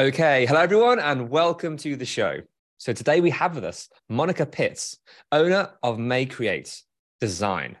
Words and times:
Okay, 0.00 0.46
hello 0.46 0.60
everyone, 0.60 0.98
and 0.98 1.28
welcome 1.28 1.76
to 1.76 1.94
the 1.94 2.06
show. 2.06 2.38
So 2.78 2.94
today 2.94 3.20
we 3.20 3.28
have 3.32 3.54
with 3.54 3.64
us 3.64 3.90
Monica 4.08 4.46
Pitts, 4.46 4.96
owner 5.30 5.72
of 5.82 5.98
MayeCreate 5.98 6.84
Design, 7.20 7.76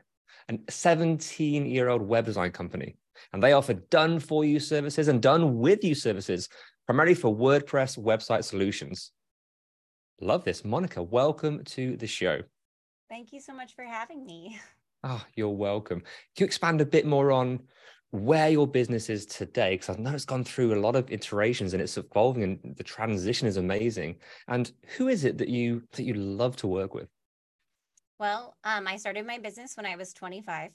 a 0.50 0.52
17-year-old 0.52 2.02
web 2.02 2.26
design 2.26 2.50
company, 2.52 2.98
and 3.32 3.42
they 3.42 3.54
offer 3.54 3.72
done-for-you 3.72 4.60
services 4.60 5.08
and 5.08 5.22
done-with-you 5.22 5.94
services, 5.94 6.50
primarily 6.84 7.14
for 7.14 7.34
WordPress 7.34 7.98
website 7.98 8.44
solutions. 8.44 9.12
Love 10.20 10.44
this, 10.44 10.62
Monica. 10.62 11.02
Welcome 11.02 11.64
to 11.64 11.96
the 11.96 12.06
show. 12.06 12.42
Thank 13.08 13.32
you 13.32 13.40
so 13.40 13.54
much 13.54 13.74
for 13.74 13.84
having 13.84 14.26
me. 14.26 14.60
Oh, 15.02 15.24
you're 15.36 15.48
welcome. 15.48 16.00
Can 16.00 16.40
you 16.40 16.44
expand 16.44 16.82
a 16.82 16.84
bit 16.84 17.06
more 17.06 17.32
on 17.32 17.60
where 18.10 18.48
your 18.48 18.66
business 18.66 19.08
is 19.08 19.26
today? 19.26 19.74
Because 19.74 19.96
I 19.96 20.00
know 20.00 20.14
it's 20.14 20.24
gone 20.24 20.44
through 20.44 20.74
a 20.74 20.80
lot 20.80 20.96
of 20.96 21.10
iterations 21.10 21.72
and 21.72 21.82
it's 21.82 21.96
evolving, 21.96 22.42
and 22.42 22.76
the 22.76 22.82
transition 22.82 23.46
is 23.46 23.56
amazing. 23.56 24.16
And 24.48 24.70
who 24.96 25.08
is 25.08 25.24
it 25.24 25.38
that 25.38 25.48
you 25.48 25.82
that 25.92 26.02
you 26.02 26.14
love 26.14 26.56
to 26.56 26.66
work 26.66 26.94
with? 26.94 27.08
Well, 28.18 28.56
um, 28.64 28.86
I 28.86 28.96
started 28.96 29.26
my 29.26 29.38
business 29.38 29.76
when 29.76 29.86
I 29.86 29.96
was 29.96 30.12
25, 30.12 30.72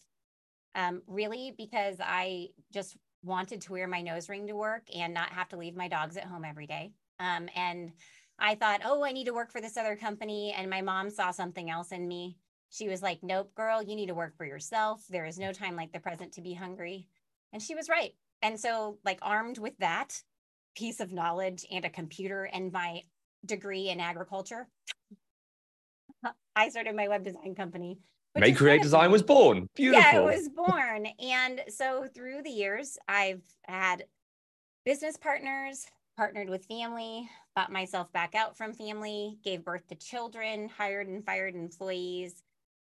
um, 0.73 1.01
really 1.05 1.53
because 1.55 1.97
I 2.01 2.47
just 2.73 2.97
wanted 3.23 3.61
to 3.61 3.71
wear 3.71 3.87
my 3.87 4.01
nose 4.01 4.29
ring 4.29 4.47
to 4.47 4.55
work 4.55 4.83
and 4.95 5.13
not 5.13 5.29
have 5.29 5.49
to 5.49 5.57
leave 5.57 5.75
my 5.75 5.87
dogs 5.87 6.17
at 6.17 6.25
home 6.25 6.45
every 6.45 6.67
day. 6.67 6.91
Um, 7.19 7.49
and 7.55 7.91
I 8.39 8.55
thought, 8.55 8.81
oh, 8.83 9.03
I 9.03 9.11
need 9.11 9.25
to 9.25 9.33
work 9.33 9.51
for 9.51 9.61
this 9.61 9.77
other 9.77 9.95
company. 9.95 10.53
And 10.57 10.69
my 10.69 10.81
mom 10.81 11.09
saw 11.09 11.31
something 11.31 11.69
else 11.69 11.91
in 11.91 12.07
me. 12.07 12.37
She 12.69 12.89
was 12.89 13.01
like, 13.01 13.19
nope, 13.21 13.53
girl, 13.55 13.81
you 13.81 13.95
need 13.95 14.07
to 14.07 14.15
work 14.15 14.35
for 14.35 14.45
yourself. 14.45 15.03
There 15.09 15.25
is 15.25 15.39
no 15.39 15.53
time 15.53 15.75
like 15.75 15.91
the 15.91 15.99
present 15.99 16.33
to 16.33 16.41
be 16.41 16.53
hungry. 16.53 17.07
And 17.55 17.63
she 17.63 17.73
was 17.73 17.87
right. 17.87 18.11
And 18.41 18.59
so, 18.59 18.97
like, 19.05 19.19
armed 19.21 19.59
with 19.59 19.77
that 19.77 20.21
piece 20.75 20.99
of 20.99 21.13
knowledge 21.13 21.65
and 21.71 21.85
a 21.85 21.89
computer 21.89 22.43
and 22.51 22.69
my 22.69 23.03
degree 23.45 23.87
in 23.87 24.01
agriculture, 24.01 24.67
I 26.55 26.67
started 26.67 26.97
my 26.97 27.07
web 27.07 27.23
design 27.23 27.55
company. 27.55 27.97
Make 28.37 28.57
MayeCreate 28.57 28.81
Design 28.81 29.09
was 29.09 29.23
born. 29.23 29.69
Beautiful. 29.73 30.01
Yeah, 30.01 30.17
it 30.17 30.23
was 30.25 30.49
born. 30.67 31.07
and 31.17 31.61
so 31.69 32.09
through 32.13 32.43
the 32.43 32.49
years, 32.49 32.97
I've 33.07 33.43
had 33.63 34.03
business 34.83 35.15
partners, 35.15 35.85
partnered 36.17 36.49
with 36.49 36.65
family, 36.65 37.29
bought 37.55 37.71
myself 37.71 38.11
back 38.11 38.35
out 38.35 38.57
from 38.57 38.73
family, 38.73 39.37
gave 39.45 39.63
birth 39.63 39.87
to 39.87 39.95
children, 39.95 40.67
hired 40.67 41.07
and 41.07 41.25
fired 41.25 41.55
employees, 41.55 42.43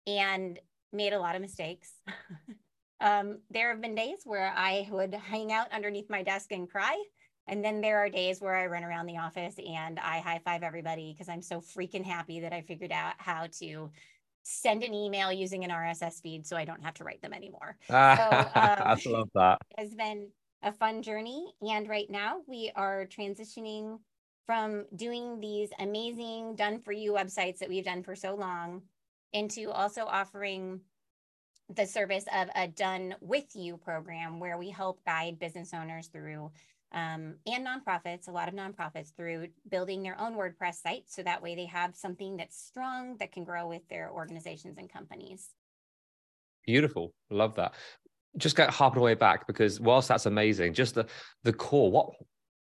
and 0.05 0.59
made 0.91 1.13
a 1.13 1.19
lot 1.19 1.35
of 1.35 1.41
mistakes. 1.41 1.93
um, 2.99 3.39
there 3.49 3.69
have 3.69 3.81
been 3.81 3.95
days 3.95 4.19
where 4.23 4.53
I 4.55 4.87
would 4.91 5.13
hang 5.13 5.51
out 5.51 5.71
underneath 5.71 6.09
my 6.09 6.23
desk 6.23 6.51
and 6.51 6.69
cry. 6.69 6.95
And 7.47 7.63
then 7.63 7.79
there 7.79 7.99
are 7.99 8.09
days 8.09 8.41
where 8.41 8.55
I 8.55 8.65
run 8.65 8.83
around 8.83 9.05
the 9.05 9.17
office 9.17 9.55
and 9.57 9.99
I 9.99 10.19
high 10.19 10.41
five 10.43 10.63
everybody 10.63 11.13
because 11.13 11.29
I'm 11.29 11.41
so 11.41 11.61
freaking 11.61 12.03
happy 12.03 12.41
that 12.41 12.51
I 12.51 12.61
figured 12.61 12.91
out 12.91 13.13
how 13.19 13.47
to 13.59 13.89
send 14.43 14.83
an 14.83 14.93
email 14.93 15.31
using 15.31 15.63
an 15.63 15.69
RSS 15.69 16.21
feed 16.21 16.45
so 16.45 16.57
I 16.57 16.65
don't 16.65 16.83
have 16.83 16.95
to 16.95 17.03
write 17.03 17.21
them 17.21 17.33
anymore. 17.33 17.77
I 17.89 18.77
um, 18.79 18.99
love 19.05 19.29
that. 19.35 19.59
It 19.77 19.81
has 19.81 19.95
been 19.95 20.29
a 20.63 20.71
fun 20.71 21.01
journey. 21.01 21.53
And 21.61 21.87
right 21.87 22.09
now 22.09 22.37
we 22.47 22.71
are 22.75 23.05
transitioning 23.05 23.99
from 24.45 24.85
doing 24.95 25.39
these 25.39 25.69
amazing 25.79 26.55
done 26.55 26.79
for 26.79 26.91
you 26.91 27.13
websites 27.13 27.59
that 27.59 27.69
we've 27.69 27.85
done 27.85 28.03
for 28.03 28.15
so 28.15 28.35
long 28.35 28.81
into 29.33 29.69
also 29.71 30.05
offering 30.05 30.79
the 31.73 31.85
service 31.85 32.25
of 32.33 32.49
a 32.55 32.67
done 32.67 33.15
with 33.19 33.55
you 33.55 33.77
program 33.77 34.39
where 34.39 34.57
we 34.57 34.69
help 34.69 35.03
guide 35.05 35.39
business 35.39 35.73
owners 35.73 36.07
through 36.07 36.51
um, 36.93 37.35
and 37.45 37.67
nonprofits, 37.67 38.29
a 38.29 38.31
lot 38.31 38.47
of 38.47 38.53
nonprofits 38.53 39.13
through 39.13 39.49
building 39.69 40.03
their 40.03 40.19
own 40.19 40.35
WordPress 40.35 40.75
site. 40.75 41.03
So 41.07 41.21
that 41.23 41.43
way 41.43 41.55
they 41.55 41.65
have 41.65 41.95
something 41.95 42.37
that's 42.37 42.57
strong 42.57 43.17
that 43.17 43.33
can 43.33 43.43
grow 43.43 43.67
with 43.67 43.87
their 43.89 44.09
organizations 44.09 44.77
and 44.77 44.91
companies. 44.91 45.49
Beautiful. 46.65 47.13
Love 47.29 47.55
that. 47.55 47.73
Just 48.37 48.55
get 48.55 48.69
harping 48.69 49.01
away 49.01 49.15
back 49.15 49.47
because 49.47 49.79
whilst 49.79 50.07
that's 50.07 50.27
amazing, 50.27 50.73
just 50.73 50.95
the 50.95 51.07
the 51.43 51.53
core, 51.53 51.91
what 51.91 52.09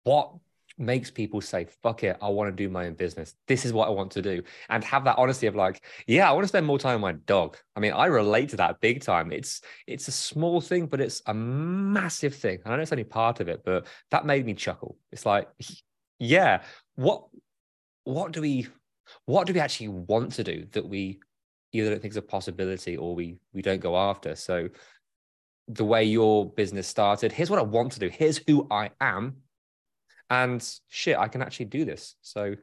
what 0.04 0.32
makes 0.80 1.10
people 1.10 1.40
say, 1.40 1.66
fuck 1.82 2.02
it, 2.02 2.16
I 2.20 2.28
want 2.28 2.48
to 2.48 2.64
do 2.64 2.68
my 2.70 2.86
own 2.86 2.94
business. 2.94 3.34
This 3.46 3.64
is 3.64 3.72
what 3.72 3.86
I 3.86 3.90
want 3.90 4.10
to 4.12 4.22
do. 4.22 4.42
And 4.68 4.82
have 4.84 5.04
that 5.04 5.18
honesty 5.18 5.46
of 5.46 5.54
like, 5.54 5.84
yeah, 6.06 6.28
I 6.28 6.32
want 6.32 6.44
to 6.44 6.48
spend 6.48 6.66
more 6.66 6.78
time 6.78 6.94
with 6.94 7.14
my 7.14 7.20
dog. 7.26 7.58
I 7.76 7.80
mean, 7.80 7.92
I 7.92 8.06
relate 8.06 8.48
to 8.50 8.56
that 8.56 8.80
big 8.80 9.02
time. 9.02 9.30
It's 9.30 9.60
it's 9.86 10.08
a 10.08 10.12
small 10.12 10.60
thing, 10.60 10.86
but 10.86 11.00
it's 11.00 11.22
a 11.26 11.34
massive 11.34 12.34
thing. 12.34 12.58
And 12.64 12.72
I 12.72 12.76
know 12.76 12.82
it's 12.82 12.92
only 12.92 13.04
part 13.04 13.40
of 13.40 13.48
it, 13.48 13.62
but 13.64 13.86
that 14.10 14.26
made 14.26 14.46
me 14.46 14.54
chuckle. 14.54 14.96
It's 15.12 15.26
like, 15.26 15.48
yeah, 16.18 16.62
what 16.96 17.24
what 18.04 18.32
do 18.32 18.40
we 18.40 18.66
what 19.26 19.46
do 19.46 19.52
we 19.52 19.60
actually 19.60 19.88
want 19.88 20.32
to 20.32 20.44
do 20.44 20.66
that 20.72 20.88
we 20.88 21.20
either 21.72 21.90
don't 21.90 22.00
think 22.00 22.12
is 22.12 22.16
a 22.16 22.22
possibility 22.22 22.96
or 22.96 23.14
we 23.14 23.36
we 23.52 23.62
don't 23.62 23.80
go 23.80 23.96
after? 23.96 24.34
So 24.34 24.68
the 25.68 25.84
way 25.84 26.04
your 26.04 26.50
business 26.50 26.88
started, 26.88 27.32
here's 27.32 27.50
what 27.50 27.58
I 27.58 27.62
want 27.62 27.92
to 27.92 28.00
do, 28.00 28.08
here's 28.08 28.40
who 28.46 28.66
I 28.70 28.90
am 29.00 29.36
and 30.30 30.78
shit 30.88 31.18
i 31.18 31.28
can 31.28 31.42
actually 31.42 31.66
do 31.66 31.84
this 31.84 32.16
so 32.22 32.54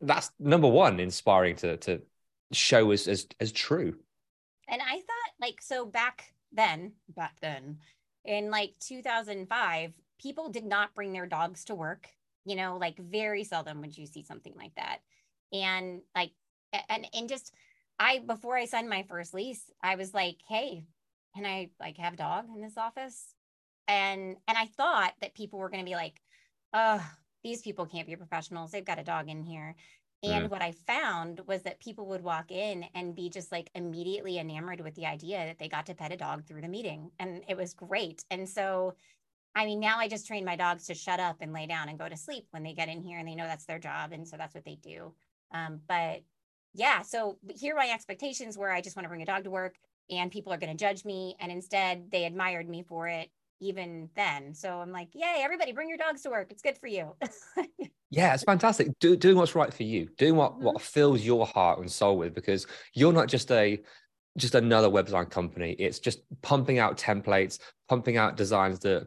that's 0.00 0.30
number 0.38 0.68
one 0.68 1.00
inspiring 1.00 1.56
to 1.56 1.76
to 1.78 2.02
show 2.52 2.90
as 2.90 3.08
as, 3.08 3.26
as 3.40 3.52
true 3.52 3.94
And 4.68 4.80
I 4.82 4.96
thought, 4.96 5.32
like, 5.40 5.60
so 5.60 5.86
back 5.86 6.34
then, 6.52 6.92
back 7.08 7.38
then, 7.40 7.78
in 8.24 8.50
like 8.50 8.74
2005, 8.80 9.92
people 10.20 10.48
did 10.48 10.64
not 10.64 10.94
bring 10.94 11.12
their 11.12 11.26
dogs 11.26 11.64
to 11.66 11.74
work. 11.74 12.08
You 12.44 12.56
know, 12.56 12.76
like 12.78 12.98
very 12.98 13.44
seldom 13.44 13.80
would 13.80 13.96
you 13.96 14.06
see 14.06 14.22
something 14.22 14.54
like 14.56 14.74
that. 14.76 14.98
And 15.52 16.02
like, 16.14 16.32
and 16.88 17.06
and 17.14 17.28
just, 17.28 17.54
I 17.98 18.20
before 18.20 18.56
I 18.56 18.66
signed 18.66 18.88
my 18.88 19.04
first 19.04 19.34
lease, 19.34 19.62
I 19.82 19.96
was 19.96 20.14
like, 20.14 20.38
hey, 20.48 20.84
can 21.34 21.46
I 21.46 21.70
like 21.80 21.98
have 21.98 22.16
dog 22.16 22.46
in 22.54 22.60
this 22.62 22.76
office? 22.78 23.34
And 23.88 24.36
and 24.48 24.58
I 24.58 24.66
thought 24.66 25.14
that 25.20 25.34
people 25.34 25.58
were 25.58 25.70
to 25.70 25.84
be 25.84 25.94
like, 25.94 26.20
oh, 26.74 27.04
these 27.44 27.62
people 27.62 27.86
can't 27.86 28.08
be 28.08 28.16
professionals. 28.16 28.72
They've 28.72 28.84
got 28.84 29.00
a 29.00 29.04
dog 29.04 29.30
in 29.30 29.42
here. 29.42 29.76
And 30.22 30.46
Mm. 30.46 30.50
what 30.50 30.62
I 30.62 30.72
found 30.72 31.40
was 31.46 31.62
that 31.64 31.80
people 31.80 32.06
would 32.08 32.22
walk 32.22 32.50
in 32.50 32.84
and 32.94 33.14
be 33.14 33.30
just 33.30 33.52
like 33.52 33.70
immediately 33.74 34.38
enamored 34.38 34.80
with 34.80 34.94
the 34.96 35.06
idea 35.06 35.46
that 35.46 35.58
they 35.58 35.68
got 35.68 35.86
to 35.86 35.94
pet 35.94 36.12
a 36.12 36.16
dog 36.16 36.46
through 36.46 36.62
the 36.62 36.68
meeting. 36.68 37.12
And 37.20 37.44
it 37.48 37.56
was 37.56 37.74
great. 37.74 38.24
And 38.30 38.48
so, 38.48 38.96
I 39.54 39.66
mean, 39.66 39.80
now 39.80 39.98
I 39.98 40.08
just 40.08 40.26
train 40.26 40.44
my 40.44 40.56
dogs 40.56 40.86
to 40.86 40.94
shut 40.94 41.20
up 41.20 41.38
and 41.40 41.52
lay 41.52 41.66
down 41.66 41.88
and 41.88 41.98
go 41.98 42.08
to 42.08 42.16
sleep 42.16 42.48
when 42.52 42.62
they 42.64 42.74
get 42.74 42.88
in 42.88 43.02
here 43.02 43.18
and 43.18 43.28
they 43.28 43.36
know 43.36 43.46
that's 43.46 43.66
their 43.66 43.78
job. 43.80 44.12
And 44.12 44.26
so 44.28 44.36
that's 44.36 44.54
what 44.54 44.64
they 44.64 44.76
do. 44.76 45.14
Um, 45.52 45.82
but 45.88 46.24
yeah, 46.74 47.02
so 47.02 47.38
here 47.48 47.74
are 47.74 47.78
my 47.78 47.90
expectations 47.90 48.58
where 48.58 48.72
I 48.72 48.80
just 48.80 48.96
want 48.96 49.04
to 49.04 49.08
bring 49.10 49.22
a 49.22 49.26
dog 49.26 49.44
to 49.44 49.50
work 49.50 49.76
and 50.10 50.30
people 50.32 50.52
are 50.52 50.58
going 50.58 50.76
to 50.76 50.84
judge 50.84 51.04
me. 51.04 51.36
And 51.40 51.52
instead, 51.52 52.10
they 52.10 52.24
admired 52.24 52.68
me 52.68 52.82
for 52.82 53.08
it 53.08 53.30
even 53.60 54.08
then. 54.14 54.54
So 54.54 54.80
I'm 54.80 54.92
like, 54.92 55.08
yay, 55.14 55.40
everybody 55.40 55.72
bring 55.72 55.88
your 55.88 55.98
dogs 55.98 56.22
to 56.22 56.30
work. 56.30 56.48
It's 56.50 56.62
good 56.62 56.78
for 56.78 56.86
you. 56.86 57.14
yeah 58.10 58.32
it's 58.32 58.44
fantastic 58.44 58.88
Do, 59.00 59.16
doing 59.16 59.36
what's 59.36 59.56
right 59.56 59.74
for 59.74 59.82
you 59.82 60.08
doing 60.18 60.36
what 60.36 60.52
Mhm. 60.52 60.60
what 60.60 60.80
fills 60.80 61.22
your 61.22 61.46
heart 61.46 61.80
and 61.80 61.90
soul 61.90 62.16
with 62.16 62.32
because 62.32 62.64
you're 62.92 63.14
not 63.14 63.28
just 63.28 63.50
a 63.50 63.82
just 64.36 64.54
another 64.54 64.90
web 64.90 65.06
design 65.06 65.26
company. 65.26 65.72
It's 65.72 65.98
just 65.98 66.20
pumping 66.42 66.78
out 66.78 66.98
templates, 66.98 67.58
pumping 67.88 68.16
out 68.16 68.36
designs 68.36 68.80
that 68.80 69.06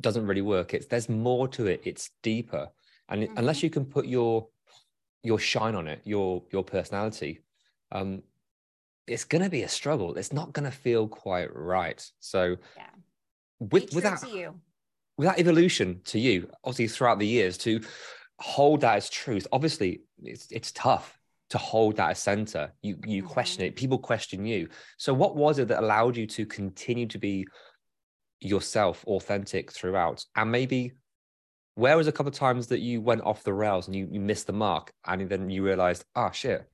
doesn't 0.00 0.26
really 0.26 0.42
work. 0.42 0.74
It's 0.74 0.86
there's 0.86 1.08
more 1.08 1.48
to 1.48 1.66
it. 1.66 1.82
It's 1.84 2.10
deeper, 2.22 2.68
and 3.08 3.22
mm-hmm. 3.22 3.38
unless 3.38 3.62
you 3.62 3.70
can 3.70 3.84
put 3.84 4.06
your 4.06 4.48
your 5.22 5.38
shine 5.38 5.74
on 5.74 5.86
it, 5.86 6.00
your 6.04 6.42
your 6.52 6.64
personality, 6.64 7.40
um, 7.92 8.22
it's 9.06 9.24
going 9.24 9.42
to 9.42 9.50
be 9.50 9.62
a 9.62 9.68
struggle. 9.68 10.14
It's 10.16 10.32
not 10.32 10.52
going 10.52 10.70
to 10.70 10.76
feel 10.76 11.08
quite 11.08 11.54
right. 11.54 12.02
So, 12.20 12.56
yeah. 12.76 12.86
With 13.60 13.94
with 13.94 14.04
that, 14.04 14.22
with 15.16 15.28
that 15.28 15.38
evolution 15.38 16.00
to 16.06 16.18
you, 16.18 16.50
obviously 16.64 16.88
throughout 16.88 17.18
the 17.18 17.26
years, 17.26 17.56
to 17.58 17.80
hold 18.38 18.80
that 18.80 18.96
as 18.96 19.08
truth. 19.08 19.46
Obviously, 19.52 20.02
it's 20.22 20.48
it's 20.50 20.72
tough 20.72 21.16
to 21.50 21.58
hold 21.58 21.96
that 21.96 22.10
as 22.10 22.18
center. 22.18 22.72
You 22.82 22.96
you 23.06 23.22
mm-hmm. 23.22 23.32
question 23.32 23.64
it. 23.64 23.76
People 23.76 23.98
question 23.98 24.44
you. 24.44 24.68
So, 24.98 25.14
what 25.14 25.36
was 25.36 25.58
it 25.58 25.68
that 25.68 25.82
allowed 25.82 26.16
you 26.16 26.26
to 26.26 26.46
continue 26.46 27.06
to 27.06 27.18
be 27.18 27.46
yourself, 28.40 29.04
authentic 29.06 29.70
throughout, 29.70 30.24
and 30.34 30.50
maybe 30.50 30.94
where 31.74 31.96
was 31.96 32.08
a 32.08 32.12
couple 32.12 32.28
of 32.28 32.34
times 32.34 32.66
that 32.68 32.80
you 32.80 33.00
went 33.00 33.22
off 33.22 33.42
the 33.42 33.54
rails 33.54 33.86
and 33.86 33.96
you, 33.96 34.08
you 34.10 34.20
missed 34.20 34.46
the 34.46 34.52
mark 34.52 34.92
and 35.06 35.28
then 35.28 35.50
you 35.50 35.64
realized 35.64 36.04
oh 36.14 36.30
shit 36.32 36.68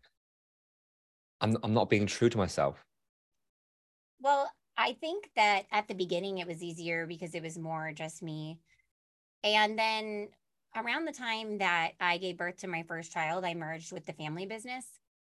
I'm, 1.40 1.56
I'm 1.62 1.74
not 1.74 1.90
being 1.90 2.06
true 2.06 2.28
to 2.28 2.38
myself 2.38 2.82
well 4.20 4.50
i 4.76 4.92
think 4.94 5.30
that 5.36 5.64
at 5.72 5.88
the 5.88 5.94
beginning 5.94 6.38
it 6.38 6.46
was 6.46 6.62
easier 6.62 7.06
because 7.06 7.34
it 7.34 7.42
was 7.42 7.58
more 7.58 7.92
just 7.92 8.22
me 8.22 8.58
and 9.44 9.78
then 9.78 10.28
around 10.76 11.04
the 11.04 11.12
time 11.12 11.58
that 11.58 11.92
i 12.00 12.18
gave 12.18 12.36
birth 12.36 12.56
to 12.56 12.66
my 12.66 12.82
first 12.88 13.12
child 13.12 13.44
i 13.44 13.54
merged 13.54 13.92
with 13.92 14.06
the 14.06 14.12
family 14.12 14.46
business 14.46 14.86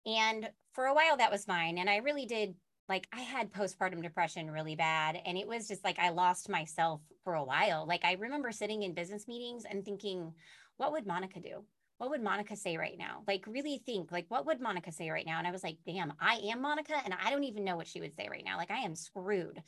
and 0.07 0.49
for 0.73 0.87
a 0.87 0.95
while 0.95 1.17
that 1.17 1.33
was 1.33 1.45
fine 1.45 1.79
and 1.79 1.91
i 1.91 1.97
really 1.97 2.27
did 2.27 2.55
like 2.89 3.09
I 3.13 3.21
had 3.21 3.53
postpartum 3.53 4.03
depression 4.03 4.51
really 4.51 4.77
bad. 4.77 5.19
And 5.27 5.37
it 5.37 5.49
was 5.49 5.69
just 5.69 5.85
like 5.85 5.99
I 5.99 6.11
lost 6.11 6.49
myself 6.49 7.01
for 7.25 7.35
a 7.35 7.45
while. 7.45 7.87
Like 7.87 8.05
I 8.05 8.13
remember 8.13 8.53
sitting 8.53 8.83
in 8.83 8.95
business 8.95 9.27
meetings 9.27 9.65
and 9.69 9.85
thinking, 9.85 10.33
what 10.77 10.93
would 10.93 11.07
Monica 11.07 11.41
do? 11.41 11.65
What 11.99 12.11
would 12.11 12.23
Monica 12.23 12.57
say 12.57 12.77
right 12.77 12.99
now? 12.99 13.23
Like, 13.27 13.47
really 13.47 13.79
think, 13.85 14.13
like, 14.13 14.27
what 14.29 14.47
would 14.47 14.61
Monica 14.61 14.93
say 14.93 15.11
right 15.11 15.25
now? 15.25 15.39
And 15.39 15.47
I 15.47 15.51
was 15.51 15.65
like, 15.65 15.79
damn, 15.87 16.13
I 16.21 16.41
am 16.51 16.61
Monica 16.61 16.95
and 17.05 17.15
I 17.15 17.31
don't 17.31 17.45
even 17.45 17.65
know 17.65 17.77
what 17.77 17.87
she 17.87 18.01
would 18.01 18.15
say 18.15 18.29
right 18.31 18.45
now. 18.45 18.59
Like, 18.59 18.71
I 18.71 18.81
am 18.81 18.95
screwed. 18.95 19.63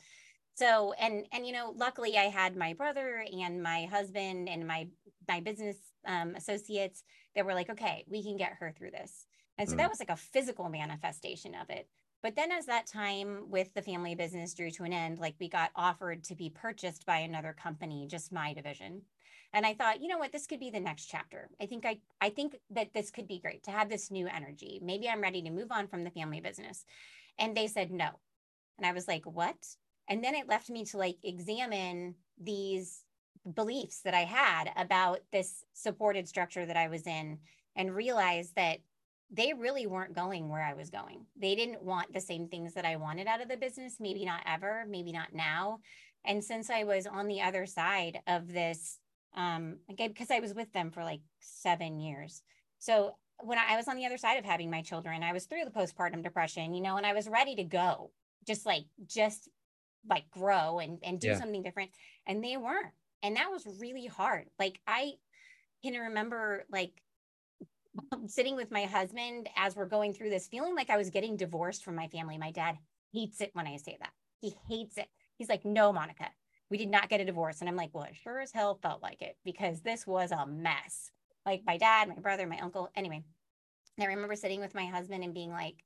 So, 0.55 0.93
and, 0.99 1.25
and, 1.31 1.47
you 1.47 1.53
know, 1.53 1.73
luckily 1.75 2.17
I 2.17 2.25
had 2.25 2.55
my 2.55 2.73
brother 2.73 3.25
and 3.31 3.63
my 3.63 3.85
husband 3.85 4.49
and 4.49 4.67
my, 4.67 4.87
my 5.27 5.39
business 5.39 5.77
um, 6.05 6.35
associates 6.35 7.03
that 7.35 7.45
were 7.45 7.53
like, 7.53 7.69
okay, 7.69 8.05
we 8.07 8.23
can 8.23 8.37
get 8.37 8.53
her 8.59 8.73
through 8.77 8.91
this. 8.91 9.25
And 9.57 9.67
so 9.67 9.75
mm. 9.75 9.77
that 9.77 9.89
was 9.89 9.99
like 9.99 10.09
a 10.09 10.15
physical 10.17 10.69
manifestation 10.69 11.55
of 11.55 11.69
it. 11.69 11.87
But 12.21 12.35
then, 12.35 12.51
as 12.51 12.65
that 12.65 12.85
time 12.85 13.49
with 13.49 13.73
the 13.73 13.81
family 13.81 14.13
business 14.13 14.53
drew 14.53 14.69
to 14.71 14.83
an 14.83 14.91
end, 14.91 15.19
like 15.19 15.35
we 15.39 15.47
got 15.47 15.71
offered 15.75 16.25
to 16.25 16.35
be 16.35 16.49
purchased 16.49 17.05
by 17.05 17.19
another 17.19 17.53
company, 17.53 18.07
just 18.09 18.33
my 18.33 18.53
division. 18.53 19.03
And 19.53 19.65
I 19.65 19.73
thought, 19.73 20.01
you 20.01 20.07
know 20.07 20.17
what, 20.17 20.31
this 20.31 20.45
could 20.45 20.59
be 20.59 20.69
the 20.69 20.79
next 20.79 21.05
chapter. 21.05 21.49
I 21.59 21.65
think 21.65 21.85
I, 21.85 21.99
I 22.21 22.29
think 22.29 22.57
that 22.69 22.93
this 22.93 23.09
could 23.09 23.27
be 23.27 23.39
great 23.39 23.63
to 23.63 23.71
have 23.71 23.89
this 23.89 24.11
new 24.11 24.27
energy. 24.27 24.79
Maybe 24.83 25.09
I'm 25.09 25.21
ready 25.21 25.41
to 25.41 25.49
move 25.49 25.71
on 25.71 25.87
from 25.87 26.03
the 26.03 26.11
family 26.11 26.39
business. 26.39 26.85
And 27.39 27.55
they 27.57 27.67
said 27.67 27.91
no. 27.91 28.09
And 28.77 28.85
I 28.85 28.91
was 28.91 29.07
like, 29.07 29.25
what? 29.25 29.57
And 30.07 30.23
then 30.23 30.35
it 30.35 30.47
left 30.47 30.69
me 30.69 30.85
to 30.85 30.97
like 30.97 31.17
examine 31.23 32.15
these 32.39 33.03
beliefs 33.55 34.01
that 34.01 34.13
I 34.13 34.25
had 34.25 34.71
about 34.75 35.19
this 35.31 35.63
supported 35.73 36.27
structure 36.27 36.65
that 36.65 36.77
I 36.77 36.87
was 36.87 37.07
in 37.07 37.39
and 37.75 37.95
realize 37.95 38.51
that 38.55 38.79
they 39.31 39.53
really 39.53 39.85
weren't 39.85 40.15
going 40.15 40.49
where 40.49 40.63
I 40.63 40.73
was 40.73 40.89
going. 40.89 41.25
They 41.39 41.55
didn't 41.55 41.83
want 41.83 42.13
the 42.13 42.21
same 42.21 42.47
things 42.47 42.73
that 42.73 42.85
I 42.85 42.95
wanted 42.95 43.27
out 43.27 43.41
of 43.41 43.47
the 43.47 43.57
business, 43.57 43.97
maybe 43.99 44.25
not 44.25 44.41
ever, 44.45 44.85
maybe 44.89 45.11
not 45.11 45.33
now. 45.33 45.79
And 46.25 46.43
since 46.43 46.69
I 46.69 46.83
was 46.83 47.05
on 47.05 47.27
the 47.27 47.41
other 47.41 47.65
side 47.65 48.19
of 48.27 48.51
this, 48.51 48.99
um, 49.35 49.77
again, 49.89 50.09
because 50.09 50.31
I 50.31 50.39
was 50.39 50.53
with 50.53 50.71
them 50.73 50.91
for 50.91 51.03
like 51.03 51.21
seven 51.39 51.99
years. 51.99 52.41
So 52.79 53.15
when 53.41 53.57
I 53.57 53.77
was 53.77 53.87
on 53.87 53.95
the 53.95 54.05
other 54.05 54.17
side 54.17 54.37
of 54.37 54.45
having 54.45 54.69
my 54.69 54.81
children, 54.81 55.23
I 55.23 55.33
was 55.33 55.45
through 55.45 55.65
the 55.65 55.71
postpartum 55.71 56.23
depression, 56.23 56.73
you 56.73 56.81
know, 56.81 56.97
and 56.97 57.05
I 57.05 57.13
was 57.13 57.27
ready 57.27 57.55
to 57.55 57.63
go, 57.63 58.11
just 58.47 58.65
like, 58.65 58.85
just 59.05 59.49
like 60.09 60.29
grow 60.31 60.79
and, 60.79 60.99
and 61.03 61.19
do 61.19 61.29
yeah. 61.29 61.39
something 61.39 61.63
different. 61.63 61.91
And 62.27 62.43
they 62.43 62.57
weren't. 62.57 62.93
And 63.23 63.35
that 63.35 63.51
was 63.51 63.65
really 63.79 64.05
hard. 64.05 64.45
Like 64.57 64.79
I 64.87 65.13
can 65.83 65.93
remember 65.93 66.65
like 66.71 67.01
sitting 68.27 68.55
with 68.55 68.71
my 68.71 68.83
husband 68.83 69.49
as 69.57 69.75
we're 69.75 69.85
going 69.85 70.13
through 70.13 70.29
this, 70.29 70.47
feeling 70.47 70.75
like 70.75 70.89
I 70.89 70.97
was 70.97 71.09
getting 71.09 71.37
divorced 71.37 71.83
from 71.83 71.95
my 71.95 72.07
family. 72.07 72.37
My 72.37 72.51
dad 72.51 72.77
hates 73.13 73.41
it 73.41 73.51
when 73.53 73.67
I 73.67 73.77
say 73.77 73.97
that. 73.99 74.11
He 74.41 74.55
hates 74.69 74.97
it. 74.97 75.07
He's 75.37 75.49
like, 75.49 75.65
no, 75.65 75.91
Monica, 75.91 76.29
we 76.69 76.77
did 76.77 76.89
not 76.89 77.09
get 77.09 77.21
a 77.21 77.25
divorce. 77.25 77.59
And 77.59 77.69
I'm 77.69 77.75
like, 77.75 77.89
well, 77.93 78.03
it 78.03 78.15
sure 78.15 78.39
as 78.39 78.51
hell 78.51 78.79
felt 78.81 79.01
like 79.01 79.21
it 79.21 79.37
because 79.43 79.81
this 79.81 80.05
was 80.05 80.31
a 80.31 80.45
mess. 80.45 81.11
Like 81.45 81.63
my 81.65 81.77
dad, 81.77 82.09
my 82.09 82.15
brother, 82.15 82.47
my 82.47 82.59
uncle. 82.59 82.89
Anyway, 82.95 83.23
I 83.99 84.05
remember 84.05 84.35
sitting 84.35 84.59
with 84.59 84.75
my 84.75 84.85
husband 84.85 85.23
and 85.23 85.33
being 85.33 85.51
like, 85.51 85.83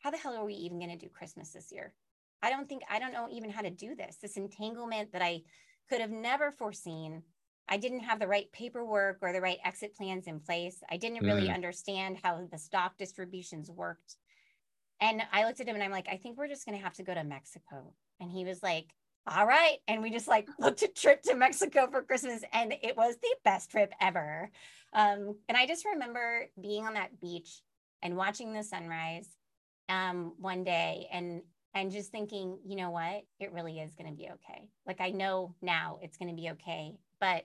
how 0.00 0.10
the 0.10 0.18
hell 0.18 0.36
are 0.36 0.44
we 0.44 0.54
even 0.54 0.78
going 0.78 0.90
to 0.90 0.96
do 0.96 1.08
Christmas 1.08 1.50
this 1.50 1.72
year? 1.72 1.94
I 2.42 2.50
don't 2.50 2.68
think, 2.68 2.82
I 2.90 2.98
don't 2.98 3.12
know 3.12 3.28
even 3.30 3.50
how 3.50 3.62
to 3.62 3.70
do 3.70 3.94
this. 3.94 4.16
This 4.20 4.36
entanglement 4.36 5.12
that 5.12 5.22
I 5.22 5.42
could 5.88 6.00
have 6.00 6.10
never 6.10 6.50
foreseen 6.50 7.22
I 7.68 7.78
didn't 7.78 8.00
have 8.00 8.20
the 8.20 8.28
right 8.28 8.50
paperwork 8.52 9.18
or 9.22 9.32
the 9.32 9.40
right 9.40 9.58
exit 9.64 9.94
plans 9.96 10.26
in 10.26 10.40
place. 10.40 10.82
I 10.90 10.96
didn't 10.96 11.24
really 11.24 11.48
mm. 11.48 11.54
understand 11.54 12.18
how 12.22 12.46
the 12.50 12.58
stock 12.58 12.98
distributions 12.98 13.70
worked. 13.70 14.16
And 15.00 15.22
I 15.32 15.44
looked 15.44 15.60
at 15.60 15.68
him 15.68 15.74
and 15.74 15.82
I'm 15.82 15.90
like, 15.90 16.08
I 16.10 16.16
think 16.16 16.36
we're 16.36 16.48
just 16.48 16.66
going 16.66 16.76
to 16.76 16.84
have 16.84 16.94
to 16.94 17.02
go 17.02 17.14
to 17.14 17.24
Mexico. 17.24 17.94
And 18.20 18.30
he 18.30 18.44
was 18.44 18.62
like, 18.62 18.92
all 19.26 19.46
right. 19.46 19.78
And 19.88 20.02
we 20.02 20.10
just 20.10 20.28
like 20.28 20.48
booked 20.58 20.82
a 20.82 20.88
trip 20.88 21.22
to 21.22 21.34
Mexico 21.34 21.88
for 21.90 22.02
Christmas. 22.02 22.42
And 22.52 22.74
it 22.82 22.96
was 22.96 23.16
the 23.16 23.36
best 23.44 23.70
trip 23.70 23.92
ever. 24.00 24.50
Um, 24.92 25.36
and 25.48 25.58
I 25.58 25.66
just 25.66 25.84
remember 25.84 26.46
being 26.60 26.86
on 26.86 26.94
that 26.94 27.20
beach 27.20 27.62
and 28.02 28.16
watching 28.16 28.52
the 28.52 28.62
sunrise 28.62 29.28
um, 29.88 30.34
one 30.38 30.64
day 30.64 31.08
and 31.12 31.42
and 31.76 31.90
just 31.90 32.12
thinking, 32.12 32.56
you 32.64 32.76
know 32.76 32.90
what, 32.90 33.24
it 33.40 33.52
really 33.52 33.80
is 33.80 33.96
going 33.96 34.08
to 34.08 34.16
be 34.16 34.30
okay. 34.30 34.68
Like 34.86 35.00
I 35.00 35.10
know 35.10 35.56
now 35.60 35.98
it's 36.02 36.16
going 36.16 36.28
to 36.28 36.40
be 36.40 36.50
okay 36.50 36.96
but 37.24 37.44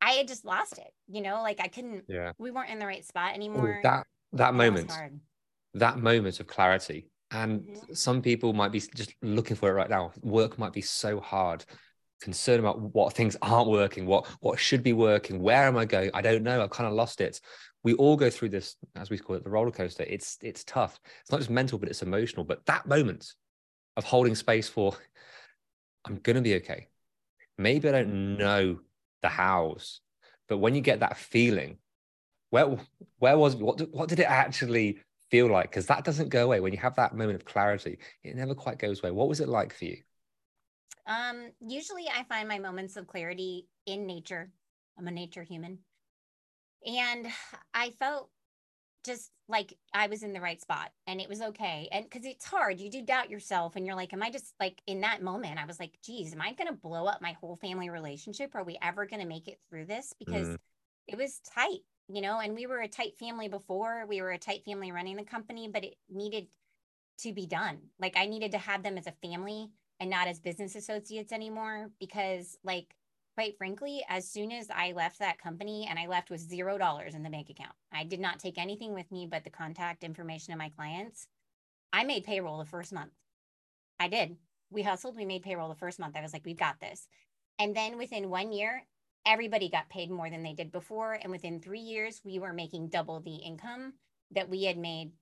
I 0.00 0.12
had 0.12 0.26
just 0.26 0.44
lost 0.44 0.78
it, 0.78 0.92
you 1.06 1.22
know, 1.22 1.40
like 1.42 1.60
I 1.60 1.68
couldn't, 1.68 2.04
yeah, 2.08 2.32
we 2.36 2.50
weren't 2.50 2.70
in 2.70 2.80
the 2.80 2.86
right 2.86 3.04
spot 3.04 3.34
anymore. 3.34 3.78
Ooh, 3.78 3.82
that, 3.82 4.06
that 4.32 4.54
moment, 4.54 4.92
that 5.74 5.98
moment 5.98 6.40
of 6.40 6.48
clarity. 6.48 7.06
And 7.34 7.62
mm-hmm. 7.62 7.94
some 7.94 8.22
people 8.22 8.52
might 8.52 8.70
be 8.72 8.80
just 8.80 9.14
looking 9.20 9.56
for 9.56 9.68
it 9.68 9.72
right 9.72 9.90
now. 9.90 10.12
Work 10.22 10.58
might 10.58 10.72
be 10.72 10.80
so 10.80 11.18
hard, 11.18 11.64
concerned 12.20 12.60
about 12.60 12.80
what 12.94 13.12
things 13.12 13.36
aren't 13.42 13.68
working, 13.68 14.06
what 14.06 14.26
what 14.40 14.58
should 14.58 14.82
be 14.82 14.92
working, 14.92 15.40
where 15.40 15.66
am 15.66 15.76
I 15.76 15.84
going? 15.84 16.10
I 16.14 16.22
don't 16.22 16.44
know. 16.44 16.62
I've 16.62 16.70
kind 16.70 16.86
of 16.86 16.94
lost 16.94 17.20
it. 17.20 17.40
We 17.82 17.94
all 17.94 18.16
go 18.16 18.30
through 18.30 18.50
this, 18.50 18.76
as 18.94 19.10
we 19.10 19.18
call 19.18 19.36
it, 19.36 19.44
the 19.44 19.50
roller 19.50 19.72
coaster. 19.72 20.04
It's 20.04 20.38
it's 20.42 20.62
tough. 20.64 20.98
It's 21.22 21.32
not 21.32 21.40
just 21.40 21.50
mental, 21.50 21.78
but 21.78 21.88
it's 21.88 22.02
emotional. 22.02 22.44
But 22.44 22.64
that 22.66 22.86
moment 22.86 23.32
of 23.96 24.04
holding 24.04 24.36
space 24.36 24.68
for, 24.68 24.96
I'm 26.04 26.18
gonna 26.18 26.40
be 26.40 26.54
okay. 26.56 26.86
Maybe 27.58 27.88
I 27.88 27.92
don't 27.92 28.36
know 28.38 28.78
the 29.22 29.28
hows. 29.28 30.00
But 30.48 30.58
when 30.58 30.74
you 30.76 30.82
get 30.82 31.00
that 31.00 31.16
feeling, 31.16 31.78
where 32.50 32.78
where 33.18 33.36
was 33.36 33.56
what 33.56 33.80
what 33.92 34.08
did 34.08 34.20
it 34.20 34.30
actually 34.30 35.00
feel 35.34 35.50
like? 35.50 35.68
Because 35.68 35.86
that 35.86 36.04
doesn't 36.04 36.28
go 36.28 36.44
away 36.44 36.60
when 36.60 36.72
you 36.72 36.78
have 36.78 36.94
that 36.94 37.16
moment 37.16 37.34
of 37.34 37.44
clarity. 37.44 37.98
It 38.22 38.36
never 38.36 38.54
quite 38.54 38.78
goes 38.78 39.02
away. 39.02 39.10
What 39.10 39.28
was 39.28 39.40
it 39.40 39.48
like 39.48 39.74
for 39.74 39.84
you? 39.84 39.96
Um, 41.08 41.50
usually 41.60 42.06
I 42.08 42.22
find 42.22 42.48
my 42.48 42.60
moments 42.60 42.96
of 42.96 43.08
clarity 43.08 43.66
in 43.84 44.06
nature. 44.06 44.52
I'm 44.96 45.08
a 45.08 45.10
nature 45.10 45.42
human. 45.42 45.80
And 46.86 47.26
I 47.74 47.90
felt 47.98 48.30
just 49.04 49.32
like 49.48 49.74
I 49.92 50.06
was 50.06 50.22
in 50.22 50.34
the 50.34 50.40
right 50.40 50.60
spot 50.60 50.92
and 51.08 51.20
it 51.20 51.28
was 51.28 51.42
okay. 51.42 51.88
And 51.90 52.04
because 52.08 52.24
it's 52.24 52.44
hard, 52.44 52.78
you 52.78 52.88
do 52.88 53.02
doubt 53.02 53.28
yourself 53.28 53.74
and 53.74 53.84
you're 53.84 53.96
like, 53.96 54.12
am 54.12 54.22
I 54.22 54.30
just 54.30 54.54
like 54.60 54.80
in 54.86 55.00
that 55.00 55.20
moment? 55.20 55.58
I 55.58 55.66
was 55.66 55.80
like, 55.80 55.98
geez, 56.04 56.32
am 56.32 56.42
I 56.42 56.52
going 56.52 56.68
to 56.68 56.80
blow 56.80 57.06
up 57.06 57.20
my 57.20 57.32
whole 57.40 57.56
family 57.56 57.90
relationship? 57.90 58.54
Are 58.54 58.62
we 58.62 58.78
ever 58.80 59.04
going 59.04 59.20
to 59.20 59.26
make 59.26 59.48
it 59.48 59.58
through 59.68 59.86
this? 59.86 60.14
Because 60.16 60.46
mm. 60.46 60.58
it 61.08 61.18
was 61.18 61.40
tight, 61.54 61.80
you 62.08 62.20
know, 62.20 62.38
and 62.40 62.54
we 62.54 62.66
were 62.66 62.80
a 62.80 62.88
tight 62.88 63.16
family 63.16 63.48
before. 63.48 64.04
We 64.06 64.20
were 64.20 64.30
a 64.32 64.38
tight 64.38 64.64
family 64.64 64.92
running 64.92 65.16
the 65.16 65.24
company, 65.24 65.68
but 65.72 65.84
it 65.84 65.94
needed 66.10 66.48
to 67.18 67.32
be 67.32 67.46
done. 67.46 67.78
Like 67.98 68.16
I 68.16 68.26
needed 68.26 68.52
to 68.52 68.58
have 68.58 68.82
them 68.82 68.98
as 68.98 69.06
a 69.06 69.12
family 69.26 69.70
and 70.00 70.10
not 70.10 70.28
as 70.28 70.40
business 70.40 70.74
associates 70.74 71.32
anymore 71.32 71.90
because 72.00 72.58
like 72.64 72.94
quite 73.34 73.56
frankly, 73.58 74.04
as 74.08 74.28
soon 74.28 74.52
as 74.52 74.68
I 74.72 74.92
left 74.92 75.18
that 75.18 75.38
company 75.38 75.88
and 75.90 75.98
I 75.98 76.06
left 76.06 76.30
with 76.30 76.40
zero 76.40 76.78
dollars 76.78 77.14
in 77.14 77.24
the 77.24 77.30
bank 77.30 77.50
account, 77.50 77.74
I 77.92 78.04
did 78.04 78.20
not 78.20 78.38
take 78.38 78.58
anything 78.58 78.94
with 78.94 79.10
me 79.10 79.26
but 79.30 79.44
the 79.44 79.50
contact 79.50 80.04
information 80.04 80.52
of 80.52 80.58
my 80.58 80.68
clients. 80.70 81.26
I 81.92 82.04
made 82.04 82.24
payroll 82.24 82.58
the 82.58 82.64
first 82.64 82.92
month. 82.92 83.12
I 83.98 84.08
did. 84.08 84.36
We 84.70 84.82
hustled, 84.82 85.16
we 85.16 85.24
made 85.24 85.42
payroll 85.42 85.68
the 85.68 85.74
first 85.74 85.98
month. 85.98 86.16
I 86.16 86.22
was 86.22 86.32
like, 86.32 86.44
we've 86.44 86.56
got 86.56 86.80
this. 86.80 87.06
And 87.58 87.76
then 87.76 87.96
within 87.96 88.30
one 88.30 88.52
year, 88.52 88.84
everybody 89.26 89.68
got 89.68 89.88
paid 89.88 90.10
more 90.10 90.30
than 90.30 90.42
they 90.42 90.52
did 90.52 90.70
before. 90.72 91.14
And 91.14 91.30
within 91.30 91.60
three 91.60 91.80
years, 91.80 92.20
we 92.24 92.38
were 92.38 92.52
making 92.52 92.88
double 92.88 93.20
the 93.20 93.36
income 93.36 93.94
that 94.32 94.48
we 94.48 94.64
had 94.64 94.76
made 94.76 95.12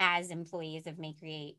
as 0.00 0.30
employees 0.30 0.86
of 0.86 0.96
MayeCreate 0.96 1.56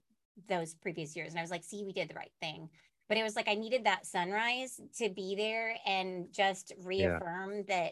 those 0.49 0.73
previous 0.75 1.15
years. 1.15 1.29
And 1.29 1.39
I 1.39 1.41
was 1.41 1.51
like, 1.51 1.63
see, 1.63 1.83
we 1.83 1.93
did 1.93 2.09
the 2.09 2.15
right 2.15 2.31
thing. 2.41 2.69
But 3.07 3.17
it 3.17 3.23
was 3.23 3.35
like 3.35 3.47
I 3.47 3.55
needed 3.55 3.85
that 3.85 4.05
sunrise 4.05 4.79
to 4.97 5.09
be 5.09 5.35
there 5.35 5.75
and 5.85 6.27
just 6.31 6.73
reaffirm 6.83 7.57
yeah. 7.57 7.61
that 7.67 7.91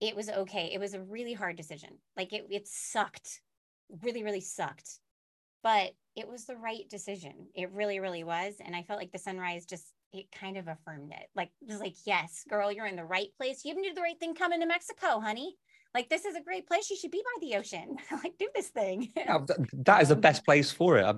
it 0.00 0.14
was 0.14 0.28
okay. 0.28 0.70
It 0.72 0.78
was 0.78 0.94
a 0.94 1.00
really 1.00 1.32
hard 1.32 1.56
decision. 1.56 1.98
Like 2.16 2.32
it 2.32 2.46
it 2.50 2.68
sucked. 2.68 3.40
Really, 4.02 4.22
really 4.22 4.42
sucked. 4.42 5.00
But 5.62 5.92
it 6.14 6.28
was 6.28 6.44
the 6.44 6.56
right 6.56 6.88
decision. 6.88 7.48
It 7.54 7.72
really, 7.72 7.98
really 7.98 8.24
was. 8.24 8.56
And 8.64 8.76
I 8.76 8.82
felt 8.82 9.00
like 9.00 9.12
the 9.12 9.18
sunrise 9.18 9.64
just 9.64 9.86
it 10.12 10.26
kind 10.32 10.56
of 10.56 10.68
affirmed 10.68 11.12
it. 11.12 11.28
Like 11.34 11.50
just 11.68 11.80
like, 11.80 11.94
yes, 12.04 12.44
girl, 12.48 12.72
you're 12.72 12.86
in 12.86 12.96
the 12.96 13.04
right 13.04 13.28
place. 13.36 13.64
You 13.64 13.72
even 13.72 13.82
did 13.82 13.96
the 13.96 14.02
right 14.02 14.18
thing 14.18 14.34
coming 14.34 14.60
to 14.60 14.66
Mexico, 14.66 15.20
honey. 15.20 15.56
Like 15.94 16.08
this 16.08 16.24
is 16.24 16.36
a 16.36 16.42
great 16.42 16.66
place. 16.66 16.90
You 16.90 16.96
should 16.96 17.10
be 17.10 17.22
by 17.22 17.46
the 17.46 17.56
ocean. 17.56 17.96
Like 18.12 18.34
do 18.38 18.48
this 18.54 18.68
thing. 18.68 19.12
Yeah, 19.16 19.38
that 19.84 20.02
is 20.02 20.08
the 20.08 20.16
best 20.16 20.44
place 20.46 20.70
for 20.70 20.98
it. 20.98 21.16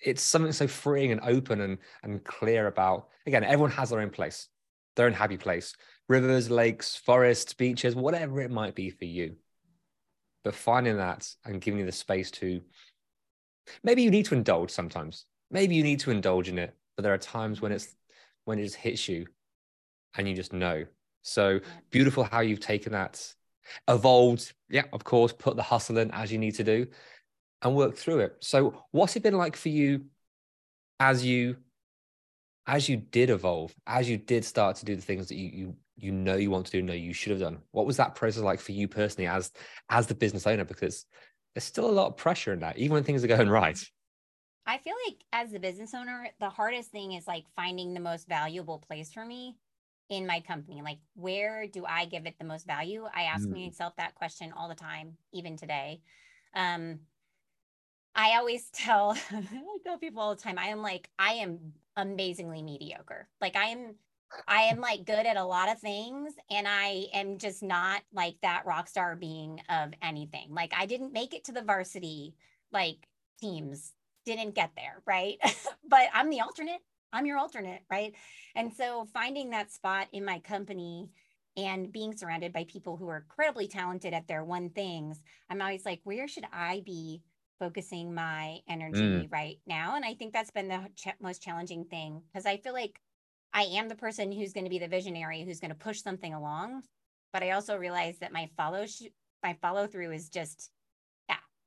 It's 0.00 0.22
something 0.22 0.52
so 0.52 0.66
freeing 0.66 1.12
and 1.12 1.20
open 1.22 1.60
and 1.60 1.78
and 2.02 2.24
clear 2.24 2.66
about 2.66 3.08
again 3.26 3.44
everyone 3.44 3.70
has 3.72 3.90
their 3.90 4.00
own 4.00 4.10
place 4.10 4.48
their 4.96 5.06
own 5.06 5.12
happy 5.12 5.36
place. 5.36 5.74
Rivers 6.08 6.50
lakes 6.50 6.96
forests 6.96 7.54
beaches 7.54 7.94
whatever 7.94 8.40
it 8.40 8.50
might 8.50 8.74
be 8.74 8.90
for 8.90 9.04
you. 9.04 9.36
But 10.42 10.54
finding 10.56 10.96
that 10.96 11.32
and 11.44 11.60
giving 11.60 11.78
you 11.78 11.86
the 11.86 11.92
space 11.92 12.32
to 12.32 12.60
maybe 13.84 14.02
you 14.02 14.10
need 14.10 14.24
to 14.26 14.34
indulge 14.34 14.70
sometimes. 14.70 15.26
Maybe 15.52 15.76
you 15.76 15.84
need 15.84 16.00
to 16.00 16.10
indulge 16.10 16.48
in 16.48 16.58
it 16.58 16.74
but 16.98 17.04
there 17.04 17.14
are 17.14 17.18
times 17.18 17.60
when 17.60 17.70
it's 17.70 17.94
when 18.48 18.58
it 18.58 18.64
just 18.64 18.76
hits 18.76 19.06
you 19.08 19.26
and 20.16 20.26
you 20.26 20.34
just 20.34 20.54
know. 20.54 20.86
So 21.20 21.60
beautiful 21.90 22.24
how 22.24 22.40
you've 22.40 22.60
taken 22.60 22.92
that 22.92 23.22
evolved 23.86 24.54
yeah 24.70 24.84
of 24.94 25.04
course 25.04 25.30
put 25.30 25.54
the 25.54 25.62
hustle 25.62 25.98
in 25.98 26.10
as 26.12 26.32
you 26.32 26.38
need 26.38 26.54
to 26.54 26.64
do 26.64 26.86
and 27.60 27.76
work 27.76 27.94
through 27.94 28.20
it. 28.20 28.36
So 28.40 28.84
what's 28.90 29.14
it 29.16 29.22
been 29.22 29.36
like 29.36 29.54
for 29.54 29.68
you 29.68 30.06
as 30.98 31.22
you 31.22 31.56
as 32.66 32.88
you 32.88 32.96
did 32.96 33.28
evolve 33.28 33.74
as 33.86 34.08
you 34.08 34.16
did 34.16 34.46
start 34.46 34.76
to 34.76 34.86
do 34.86 34.96
the 34.96 35.02
things 35.02 35.28
that 35.28 35.36
you 35.36 35.50
you 35.52 35.76
you 35.96 36.12
know 36.12 36.36
you 36.36 36.50
want 36.50 36.64
to 36.64 36.72
do 36.72 36.80
know 36.80 36.94
you 36.94 37.12
should 37.12 37.32
have 37.32 37.40
done? 37.40 37.58
What 37.72 37.84
was 37.84 37.98
that 37.98 38.14
process 38.14 38.42
like 38.42 38.60
for 38.60 38.72
you 38.72 38.88
personally 38.88 39.28
as 39.28 39.52
as 39.90 40.06
the 40.06 40.14
business 40.14 40.46
owner? 40.46 40.64
Because 40.64 41.04
there's 41.54 41.64
still 41.64 41.90
a 41.90 41.92
lot 41.92 42.06
of 42.06 42.16
pressure 42.16 42.54
in 42.54 42.60
that 42.60 42.78
even 42.78 42.94
when 42.94 43.04
things 43.04 43.22
are 43.22 43.28
going 43.28 43.50
right 43.60 43.78
i 44.68 44.78
feel 44.78 44.94
like 45.08 45.16
as 45.32 45.50
the 45.50 45.58
business 45.58 45.94
owner 45.94 46.28
the 46.38 46.48
hardest 46.48 46.90
thing 46.90 47.12
is 47.12 47.26
like 47.26 47.44
finding 47.56 47.94
the 47.94 48.00
most 48.00 48.28
valuable 48.28 48.78
place 48.78 49.12
for 49.12 49.24
me 49.24 49.56
in 50.08 50.26
my 50.26 50.40
company? 50.40 50.82
Like, 50.82 50.98
where 51.14 51.66
do 51.66 51.84
I 51.84 52.06
give 52.06 52.26
it 52.26 52.36
the 52.38 52.44
most 52.44 52.66
value? 52.66 53.04
I 53.14 53.24
ask 53.24 53.46
mm. 53.46 53.66
myself 53.66 53.94
that 53.96 54.14
question 54.14 54.52
all 54.56 54.68
the 54.68 54.74
time, 54.74 55.16
even 55.32 55.56
today. 55.56 56.00
Um, 56.54 57.00
I 58.14 58.36
always 58.38 58.70
tell, 58.72 59.16
I 59.30 59.78
tell 59.84 59.98
people 59.98 60.22
all 60.22 60.34
the 60.34 60.42
time, 60.42 60.58
I 60.58 60.66
am 60.66 60.82
like, 60.82 61.08
I 61.18 61.34
am 61.34 61.72
amazingly 61.96 62.62
mediocre. 62.62 63.28
Like, 63.40 63.56
I 63.56 63.66
am, 63.66 63.94
I 64.46 64.62
am 64.62 64.80
like 64.80 65.04
good 65.04 65.26
at 65.26 65.36
a 65.36 65.44
lot 65.44 65.70
of 65.70 65.78
things, 65.78 66.34
and 66.50 66.66
I 66.68 67.06
am 67.14 67.38
just 67.38 67.62
not 67.62 68.02
like 68.12 68.36
that 68.42 68.66
rock 68.66 68.88
star 68.88 69.16
being 69.16 69.60
of 69.68 69.92
anything. 70.02 70.48
Like, 70.54 70.72
I 70.76 70.86
didn't 70.86 71.12
make 71.12 71.34
it 71.34 71.44
to 71.44 71.52
the 71.52 71.62
varsity 71.62 72.34
like 72.72 73.08
teams, 73.40 73.92
didn't 74.36 74.54
get 74.54 74.70
there, 74.76 75.02
right? 75.06 75.36
but 75.88 76.08
I'm 76.14 76.30
the 76.30 76.40
alternate. 76.40 76.80
I'm 77.12 77.26
your 77.26 77.38
alternate, 77.38 77.82
right? 77.90 78.14
And 78.54 78.72
so 78.72 79.06
finding 79.12 79.50
that 79.50 79.72
spot 79.72 80.08
in 80.12 80.24
my 80.24 80.40
company 80.40 81.08
and 81.56 81.90
being 81.90 82.16
surrounded 82.16 82.52
by 82.52 82.64
people 82.64 82.96
who 82.96 83.08
are 83.08 83.18
incredibly 83.18 83.66
talented 83.66 84.12
at 84.12 84.28
their 84.28 84.44
one 84.44 84.70
things, 84.70 85.20
I'm 85.50 85.62
always 85.62 85.84
like, 85.84 86.00
where 86.04 86.28
should 86.28 86.44
I 86.52 86.82
be 86.84 87.22
focusing 87.58 88.14
my 88.14 88.58
energy 88.68 89.00
mm. 89.00 89.32
right 89.32 89.58
now? 89.66 89.96
And 89.96 90.04
I 90.04 90.14
think 90.14 90.32
that's 90.32 90.50
been 90.50 90.68
the 90.68 90.86
ch- 90.94 91.20
most 91.20 91.42
challenging 91.42 91.84
thing 91.86 92.22
because 92.30 92.46
I 92.46 92.58
feel 92.58 92.74
like 92.74 93.00
I 93.52 93.62
am 93.62 93.88
the 93.88 93.96
person 93.96 94.30
who's 94.30 94.52
going 94.52 94.64
to 94.64 94.70
be 94.70 94.78
the 94.78 94.88
visionary 94.88 95.44
who's 95.44 95.60
going 95.60 95.70
to 95.70 95.76
push 95.76 96.02
something 96.02 96.34
along, 96.34 96.82
but 97.32 97.42
I 97.42 97.52
also 97.52 97.76
realize 97.76 98.18
that 98.18 98.32
my 98.32 98.48
follow 98.56 98.86
sh- 98.86 99.10
my 99.42 99.56
follow 99.62 99.86
through 99.86 100.12
is 100.12 100.28
just 100.28 100.70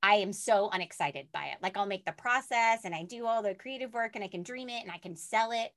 I 0.04 0.16
am 0.16 0.34
so 0.34 0.70
unexcited 0.72 1.28
by 1.32 1.46
it. 1.46 1.58
Like 1.62 1.78
I'll 1.78 1.86
make 1.86 2.06
the 2.06 2.12
process 2.12 2.86
and 2.86 2.96
I 2.96 3.04
do 3.04 3.26
all 3.26 3.44
the 3.44 3.54
creative 3.54 3.94
work 3.94 4.16
and 4.16 4.24
I 4.24 4.28
can 4.28 4.44
dream 4.44 4.70
it 4.70 4.82
and 4.82 4.92
I 4.92 4.98
can 4.98 5.16
sell 5.16 5.52
it. 5.52 5.72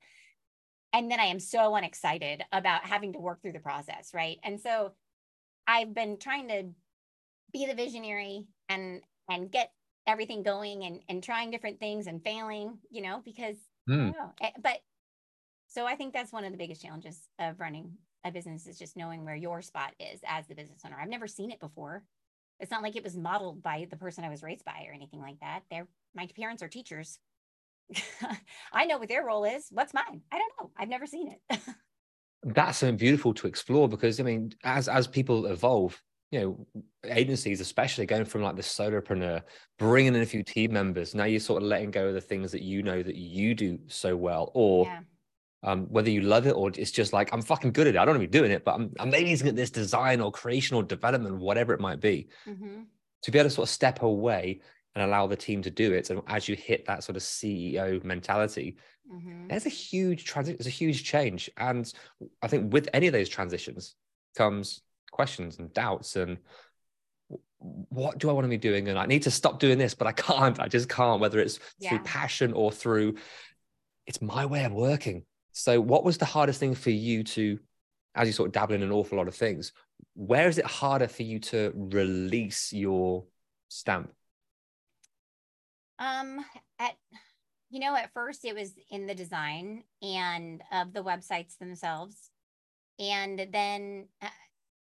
And 0.93 1.11
then 1.11 1.19
I 1.19 1.25
am 1.25 1.39
so 1.39 1.75
unexcited 1.75 2.43
about 2.51 2.85
having 2.85 3.13
to 3.13 3.19
work 3.19 3.41
through 3.41 3.51
the 3.51 3.59
process. 3.59 4.11
Right. 4.13 4.37
And 4.43 4.59
so 4.59 4.93
I've 5.67 5.93
been 5.93 6.17
trying 6.17 6.47
to 6.47 6.63
be 7.51 7.65
the 7.65 7.75
visionary 7.75 8.45
and 8.69 9.01
and 9.29 9.51
get 9.51 9.71
everything 10.07 10.43
going 10.43 10.83
and 10.85 11.01
and 11.09 11.23
trying 11.23 11.51
different 11.51 11.79
things 11.79 12.07
and 12.07 12.23
failing, 12.23 12.79
you 12.89 13.01
know, 13.01 13.21
because 13.23 13.57
mm. 13.89 14.13
know, 14.13 14.33
eh, 14.41 14.51
but 14.61 14.79
so 15.67 15.85
I 15.85 15.95
think 15.95 16.13
that's 16.13 16.31
one 16.31 16.45
of 16.45 16.51
the 16.51 16.57
biggest 16.57 16.81
challenges 16.81 17.19
of 17.39 17.59
running 17.59 17.97
a 18.23 18.31
business 18.31 18.65
is 18.65 18.79
just 18.79 18.97
knowing 18.97 19.23
where 19.23 19.35
your 19.35 19.61
spot 19.61 19.93
is 19.99 20.19
as 20.27 20.47
the 20.47 20.55
business 20.55 20.81
owner. 20.85 20.97
I've 20.99 21.09
never 21.09 21.27
seen 21.27 21.51
it 21.51 21.59
before. 21.59 22.03
It's 22.59 22.71
not 22.71 22.83
like 22.83 22.95
it 22.95 23.03
was 23.03 23.17
modeled 23.17 23.61
by 23.61 23.87
the 23.89 23.97
person 23.97 24.23
I 24.23 24.29
was 24.29 24.43
raised 24.43 24.65
by 24.65 24.85
or 24.87 24.93
anything 24.93 25.19
like 25.19 25.39
that. 25.41 25.61
They're 25.69 25.87
my 26.15 26.27
parents 26.35 26.63
are 26.63 26.67
teachers. 26.67 27.19
I 28.73 28.85
know 28.85 28.97
what 28.97 29.09
their 29.09 29.25
role 29.25 29.43
is. 29.43 29.67
What's 29.71 29.93
mine? 29.93 30.21
I 30.31 30.37
don't 30.37 30.51
know. 30.59 30.71
I've 30.77 30.89
never 30.89 31.05
seen 31.05 31.33
it. 31.33 31.59
That's 32.43 32.77
something 32.79 32.97
beautiful 32.97 33.33
to 33.35 33.47
explore 33.47 33.89
because 33.89 34.19
I 34.19 34.23
mean, 34.23 34.51
as 34.63 34.87
as 34.87 35.07
people 35.07 35.47
evolve, 35.47 36.01
you 36.31 36.39
know, 36.39 36.83
agencies 37.05 37.59
especially 37.59 38.05
going 38.05 38.25
from 38.25 38.41
like 38.41 38.55
the 38.55 38.61
solopreneur, 38.61 39.41
bringing 39.77 40.15
in 40.15 40.21
a 40.21 40.25
few 40.25 40.43
team 40.43 40.73
members. 40.73 41.13
Now 41.13 41.25
you're 41.25 41.39
sort 41.39 41.61
of 41.61 41.67
letting 41.67 41.91
go 41.91 42.07
of 42.07 42.13
the 42.13 42.21
things 42.21 42.51
that 42.51 42.61
you 42.61 42.83
know 42.83 43.01
that 43.03 43.15
you 43.15 43.55
do 43.55 43.79
so 43.87 44.15
well, 44.15 44.51
or 44.53 44.85
yeah 44.85 44.99
um, 45.65 45.87
whether 45.89 46.11
you 46.11 46.21
love 46.21 46.45
it 46.45 46.51
or 46.51 46.69
it's 46.69 46.91
just 46.91 47.11
like 47.11 47.33
I'm 47.33 47.41
fucking 47.41 47.71
good 47.71 47.87
at 47.87 47.95
it. 47.95 47.97
I 47.97 48.05
don't 48.05 48.19
be 48.19 48.27
doing 48.27 48.51
it, 48.51 48.63
but 48.63 48.75
I'm 48.75 48.93
amazing 48.99 49.47
at 49.47 49.55
this 49.55 49.71
design 49.71 50.21
or 50.21 50.31
creation 50.31 50.77
or 50.77 50.83
development, 50.83 51.39
whatever 51.39 51.73
it 51.73 51.79
might 51.79 51.99
be. 51.99 52.27
Mm-hmm. 52.47 52.83
To 53.23 53.31
be 53.31 53.39
able 53.39 53.49
to 53.49 53.55
sort 53.55 53.67
of 53.67 53.73
step 53.73 54.03
away 54.03 54.61
and 54.93 55.03
allow 55.03 55.25
the 55.25 55.35
team 55.35 55.63
to 55.63 55.71
do 55.71 55.91
it, 55.93 56.11
and 56.11 56.21
as 56.27 56.47
you 56.47 56.55
hit 56.55 56.85
that 56.85 57.03
sort 57.03 57.15
of 57.17 57.23
CEO 57.23 58.01
mentality, 58.03 58.77
mm-hmm. 59.11 59.47
there's 59.47 59.65
a 59.65 59.69
huge 59.69 60.25
transition. 60.25 60.57
There's 60.59 60.67
a 60.67 60.69
huge 60.69 61.03
change, 61.03 61.49
and 61.57 61.91
I 62.43 62.47
think 62.47 62.71
with 62.71 62.87
any 62.93 63.07
of 63.07 63.13
those 63.13 63.27
transitions 63.27 63.95
comes 64.37 64.81
questions 65.11 65.57
and 65.57 65.73
doubts 65.73 66.15
and 66.17 66.37
what 67.57 68.19
do 68.19 68.29
I 68.29 68.33
want 68.33 68.45
to 68.45 68.49
be 68.49 68.57
doing? 68.57 68.89
And 68.89 68.99
I 68.99 69.07
need 69.07 69.23
to 69.23 69.31
stop 69.31 69.59
doing 69.59 69.79
this, 69.79 69.95
but 69.95 70.05
I 70.05 70.11
can't. 70.11 70.59
I 70.59 70.67
just 70.67 70.87
can't. 70.87 71.19
Whether 71.19 71.39
it's 71.39 71.57
yeah. 71.79 71.89
through 71.89 71.99
passion 71.99 72.53
or 72.53 72.71
through 72.71 73.15
it's 74.05 74.21
my 74.21 74.45
way 74.45 74.65
of 74.65 74.71
working 74.71 75.23
so, 75.57 75.79
what 75.79 76.03
was 76.03 76.17
the 76.17 76.25
hardest 76.25 76.59
thing 76.59 76.75
for 76.75 76.89
you 76.89 77.23
to, 77.23 77.57
as 78.13 78.27
you 78.27 78.33
sort 78.33 78.47
of 78.47 78.53
dabble 78.53 78.75
in 78.75 78.83
an 78.83 78.91
awful 78.91 79.17
lot 79.17 79.29
of 79.29 79.35
things, 79.35 79.71
where 80.13 80.49
is 80.49 80.57
it 80.57 80.65
harder 80.65 81.07
for 81.07 81.23
you 81.23 81.39
to 81.39 81.71
release 81.73 82.73
your 82.73 83.23
stamp? 83.69 84.11
Um, 85.97 86.43
at 86.77 86.95
you 87.69 87.79
know, 87.79 87.95
at 87.95 88.11
first 88.13 88.43
it 88.43 88.53
was 88.53 88.73
in 88.91 89.07
the 89.07 89.15
design 89.15 89.85
and 90.01 90.61
of 90.73 90.91
the 90.91 91.01
websites 91.01 91.57
themselves, 91.57 92.31
and 92.99 93.47
then 93.53 94.09
uh, 94.21 94.27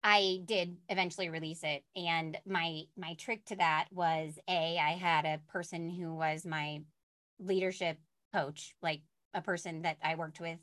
I 0.04 0.42
did 0.44 0.78
eventually 0.90 1.30
release 1.30 1.62
it. 1.62 1.84
And 1.96 2.36
my 2.48 2.86
my 2.98 3.14
trick 3.14 3.46
to 3.46 3.58
that 3.58 3.90
was 3.92 4.40
a 4.50 4.80
I 4.80 4.94
had 4.94 5.26
a 5.26 5.40
person 5.52 5.92
who 5.92 6.16
was 6.16 6.48
my 6.48 6.82
leadership 7.40 8.00
coach, 8.34 8.74
like 8.82 9.02
a 9.38 9.42
person 9.42 9.84
that 9.84 9.98
I 10.04 10.16
worked 10.16 10.40
with. 10.40 10.60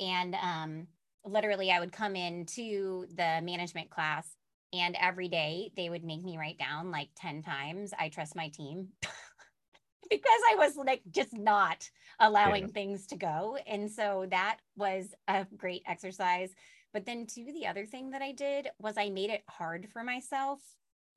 And 0.00 0.34
um, 0.34 0.86
literally, 1.24 1.70
I 1.70 1.80
would 1.80 1.92
come 1.92 2.16
into 2.16 3.06
the 3.14 3.40
management 3.42 3.90
class, 3.90 4.28
and 4.72 4.96
every 5.00 5.28
day 5.28 5.70
they 5.76 5.88
would 5.88 6.04
make 6.04 6.22
me 6.22 6.36
write 6.36 6.58
down 6.58 6.90
like 6.90 7.08
10 7.16 7.42
times, 7.42 7.92
I 7.98 8.08
trust 8.10 8.36
my 8.36 8.48
team. 8.48 8.88
because 10.10 10.40
I 10.50 10.56
was 10.56 10.76
like 10.76 11.02
just 11.10 11.32
not 11.32 11.88
allowing 12.20 12.64
yeah. 12.64 12.72
things 12.72 13.06
to 13.08 13.16
go. 13.16 13.58
And 13.66 13.90
so 13.90 14.26
that 14.30 14.58
was 14.76 15.14
a 15.26 15.46
great 15.56 15.82
exercise. 15.86 16.50
But 16.92 17.04
then, 17.04 17.26
too, 17.26 17.46
the 17.52 17.66
other 17.66 17.84
thing 17.84 18.10
that 18.10 18.22
I 18.22 18.32
did 18.32 18.68
was 18.78 18.96
I 18.96 19.10
made 19.10 19.30
it 19.30 19.42
hard 19.48 19.88
for 19.92 20.02
myself 20.02 20.58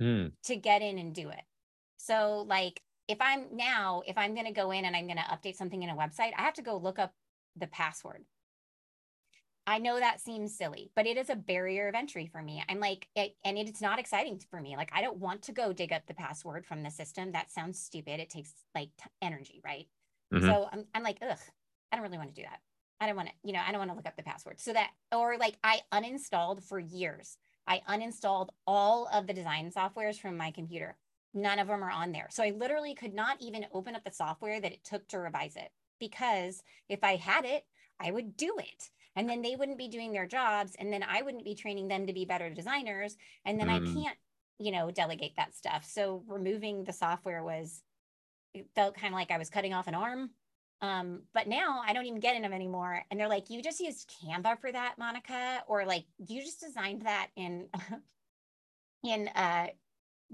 mm. 0.02 0.32
to 0.44 0.56
get 0.58 0.82
in 0.82 0.98
and 0.98 1.16
do 1.16 1.30
it. 1.30 1.44
So, 1.98 2.46
like, 2.48 2.82
if 3.08 3.18
I'm 3.20 3.46
now, 3.54 4.04
if 4.06 4.18
I'm 4.18 4.34
going 4.34 4.46
to 4.46 4.54
go 4.54 4.72
in 4.72 4.86
and 4.86 4.96
I'm 4.96 5.08
going 5.08 5.18
to 5.18 5.24
update 5.24 5.56
something 5.56 5.84
in 5.84 5.90
a 5.90 5.96
website, 5.96 6.32
I 6.38 6.42
have 6.42 6.54
to 6.56 6.62
go 6.62 6.78
look 6.78 7.00
up 7.00 7.14
the 7.56 7.68
password. 7.68 8.24
I 9.68 9.78
know 9.78 10.00
that 10.00 10.20
seems 10.20 10.58
silly, 10.58 10.92
but 10.96 11.06
it 11.06 11.18
is 11.18 11.30
a 11.30 11.36
barrier 11.36 11.88
of 11.88 11.96
entry 11.96 12.26
for 12.26 12.42
me. 12.42 12.64
I'm 12.68 12.80
like, 12.80 13.08
it, 13.16 13.36
and 13.46 13.58
it's 13.58 13.82
not 13.82 14.00
exciting 14.00 14.42
for 14.50 14.60
me. 14.60 14.76
Like, 14.76 14.92
I 14.94 15.02
don't 15.02 15.20
want 15.20 15.44
to 15.44 15.52
go 15.52 15.72
dig 15.72 15.94
up 15.94 16.08
the 16.08 16.16
password 16.16 16.66
from 16.66 16.82
the 16.82 16.90
system. 16.90 17.32
That 17.32 17.52
sounds 17.52 17.80
stupid. 17.80 18.20
It 18.20 18.30
takes 18.30 18.54
like 18.74 18.90
t- 18.98 19.10
energy, 19.22 19.62
right? 19.64 19.88
Mm-hmm. 20.34 20.48
So 20.48 20.68
I'm, 20.72 20.86
I'm 20.96 21.04
like, 21.04 21.20
ugh, 21.22 21.38
I 21.92 21.96
don't 21.96 22.04
really 22.04 22.18
want 22.18 22.34
to 22.34 22.42
do 22.42 22.48
that. 22.48 22.60
I 23.00 23.08
don't 23.08 23.16
want 23.16 23.30
to, 23.30 23.34
you 23.44 23.54
know, 23.54 23.62
I 23.66 23.72
don't 23.72 23.80
want 23.80 23.92
to 23.92 23.96
look 23.96 24.08
up 24.08 24.18
the 24.18 24.24
password. 24.24 24.60
So 24.60 24.74
that, 24.74 24.92
or 25.12 25.38
like 25.38 25.58
I 25.64 25.82
uninstalled 25.92 26.64
for 26.64 26.80
years. 26.80 27.38
I 27.68 27.82
uninstalled 27.88 28.50
all 28.66 29.08
of 29.14 29.28
the 29.28 29.34
design 29.34 29.72
softwares 29.72 30.20
from 30.20 30.38
my 30.38 30.52
computer 30.52 30.98
none 31.34 31.60
of 31.60 31.68
them 31.68 31.84
are 31.84 31.92
on 31.92 32.12
there. 32.12 32.28
So 32.30 32.44
I 32.44 32.52
literally 32.52 32.94
could 32.94 33.14
not 33.14 33.38
even 33.42 33.66
open 33.74 33.96
up 33.96 34.04
the 34.04 34.12
software 34.12 34.60
that 34.60 34.72
it 34.72 34.84
took 34.84 35.08
to 35.10 35.20
revise 35.20 35.56
it 35.56 35.70
because 36.00 36.64
if 36.90 37.04
I 37.04 37.16
had 37.16 37.46
it, 37.46 37.64
I 38.00 38.12
would 38.12 38.36
do 38.36 38.56
it. 38.60 38.90
And 39.16 39.30
then 39.30 39.42
they 39.42 39.56
wouldn't 39.56 39.78
be 39.78 39.90
doing 39.90 40.12
their 40.12 40.28
jobs. 40.28 40.76
And 40.80 40.92
then 40.92 41.04
I 41.04 41.22
wouldn't 41.22 41.46
be 41.46 41.56
training 41.56 41.88
them 41.88 42.08
to 42.08 42.14
be 42.14 42.26
better 42.26 42.50
designers. 42.50 43.16
And 43.46 43.60
then 43.60 43.68
mm. 43.68 43.74
I 43.74 43.80
can't, 43.80 44.18
you 44.58 44.72
know, 44.72 44.90
delegate 44.92 45.36
that 45.38 45.56
stuff. 45.56 45.86
So 45.86 46.24
removing 46.28 46.84
the 46.84 46.94
software 46.94 47.44
was, 47.44 47.82
it 48.54 48.68
felt 48.76 48.96
kind 48.96 49.14
of 49.14 49.18
like 49.18 49.32
I 49.32 49.38
was 49.38 49.50
cutting 49.50 49.74
off 49.74 49.88
an 49.88 49.96
arm. 49.96 50.32
Um, 50.82 51.22
but 51.34 51.48
now 51.48 51.82
I 51.86 51.94
don't 51.94 52.06
even 52.06 52.20
get 52.20 52.36
in 52.36 52.42
them 52.42 52.54
anymore. 52.54 53.04
And 53.12 53.20
they're 53.20 53.28
like, 53.28 53.50
you 53.50 53.62
just 53.62 53.80
used 53.80 54.12
Canva 54.24 54.60
for 54.60 54.72
that, 54.72 54.96
Monica, 54.98 55.64
or 55.68 55.86
like 55.86 56.06
you 56.28 56.42
just 56.42 56.60
designed 56.60 57.04
that 57.04 57.28
in 57.36 57.68
in 59.04 59.28
uh 59.30 59.68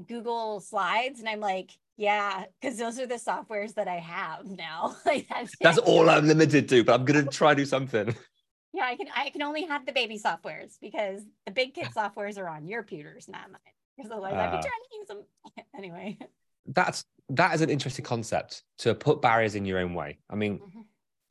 Google 0.07 0.59
Slides. 0.59 1.19
And 1.19 1.29
I'm 1.29 1.39
like, 1.39 1.71
yeah, 1.97 2.45
because 2.61 2.77
those 2.77 2.99
are 2.99 3.07
the 3.07 3.15
softwares 3.15 3.73
that 3.75 3.87
I 3.87 3.97
have 3.97 4.45
now. 4.45 4.95
like 5.05 5.27
that's, 5.29 5.51
that's 5.61 5.77
all 5.79 6.09
I'm 6.09 6.27
limited 6.27 6.69
to, 6.69 6.83
but 6.83 6.99
I'm 6.99 7.05
gonna 7.05 7.25
try 7.25 7.53
to 7.53 7.61
do 7.61 7.65
something. 7.65 8.15
Yeah, 8.73 8.83
I 8.85 8.95
can 8.95 9.07
I 9.15 9.29
can 9.31 9.41
only 9.41 9.65
have 9.65 9.87
the 9.87 9.91
baby 9.91 10.19
softwares 10.19 10.77
because 10.79 11.23
the 11.47 11.51
big 11.51 11.73
kid 11.73 11.87
softwares 11.95 12.37
are 12.37 12.47
on 12.47 12.67
your 12.67 12.83
computers, 12.83 13.27
not 13.27 13.49
mine. 13.49 13.59
Because 13.95 14.11
otherwise 14.11 14.33
uh, 14.33 14.37
I'd 14.37 14.51
be 14.51 14.57
ah. 14.57 14.61
trying 14.61 14.61
to 14.61 14.97
use 14.97 15.07
them 15.07 15.23
anyway. 15.77 16.17
That's 16.67 17.03
that 17.29 17.55
is 17.55 17.61
an 17.61 17.71
interesting 17.71 18.05
concept 18.05 18.63
to 18.79 18.93
put 18.93 19.19
barriers 19.19 19.55
in 19.55 19.65
your 19.65 19.79
own 19.79 19.95
way. 19.95 20.19
I 20.29 20.35
mean, 20.35 20.59
mm-hmm. 20.59 20.81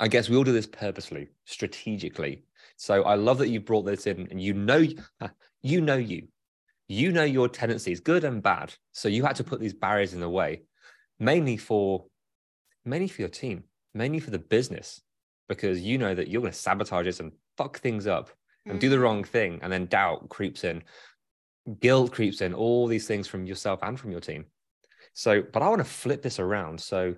I 0.01 0.09
guess 0.09 0.29
we 0.29 0.37
all 0.37 0.43
do 0.43 0.53
this 0.53 0.67
purposely, 0.67 1.29
strategically. 1.45 2.43
So 2.79 3.05
I 3.05 3.15
love 3.15 3.39
that 3.39 3.49
you 3.49 3.61
brought 3.61 3.85
this 3.85 4.09
in 4.09 4.27
and 4.31 4.41
you 4.41 4.53
know 4.53 4.85
you 5.63 5.81
know 5.81 5.97
you 5.97 6.27
you 6.89 7.13
know 7.13 7.25
your 7.25 7.49
tendencies, 7.49 8.01
good 8.01 8.25
and 8.25 8.43
bad. 8.43 8.73
So 8.93 9.09
you 9.09 9.25
had 9.25 9.37
to 9.37 9.45
put 9.45 9.61
these 9.61 9.75
barriers 9.75 10.15
in 10.15 10.21
the 10.21 10.29
way, 10.29 10.63
mainly 11.19 11.57
for 11.57 12.07
mainly 12.85 13.09
for 13.09 13.23
your 13.23 13.29
team, 13.29 13.65
mainly 13.95 14.21
for 14.21 14.31
the 14.31 14.39
business, 14.39 15.01
because 15.49 15.81
you 15.81 15.99
know 15.99 16.15
that 16.15 16.29
you're 16.29 16.41
going 16.41 16.53
to 16.53 16.59
sabotage 16.59 17.07
this 17.07 17.21
and 17.21 17.33
fuck 17.57 17.79
things 17.81 18.07
up 18.07 18.31
and 18.65 18.75
mm-hmm. 18.75 18.81
do 18.81 18.89
the 18.89 18.97
mm-hmm. 18.97 19.05
wrong 19.05 19.25
thing, 19.25 19.59
and 19.63 19.73
then 19.73 19.87
doubt 19.87 20.29
creeps 20.29 20.65
in, 20.65 20.83
guilt 21.81 22.13
creeps 22.13 22.41
in, 22.41 22.55
all 22.55 22.87
these 22.87 23.07
things 23.07 23.27
from 23.27 23.47
yourself 23.47 23.81
and 23.83 23.99
from 23.99 24.11
your 24.11 24.21
team. 24.21 24.45
So, 25.15 25.43
but 25.43 25.63
I 25.63 25.69
want 25.69 25.79
to 25.81 25.85
flip 25.85 26.23
this 26.23 26.39
around. 26.39 26.81
So 26.81 27.15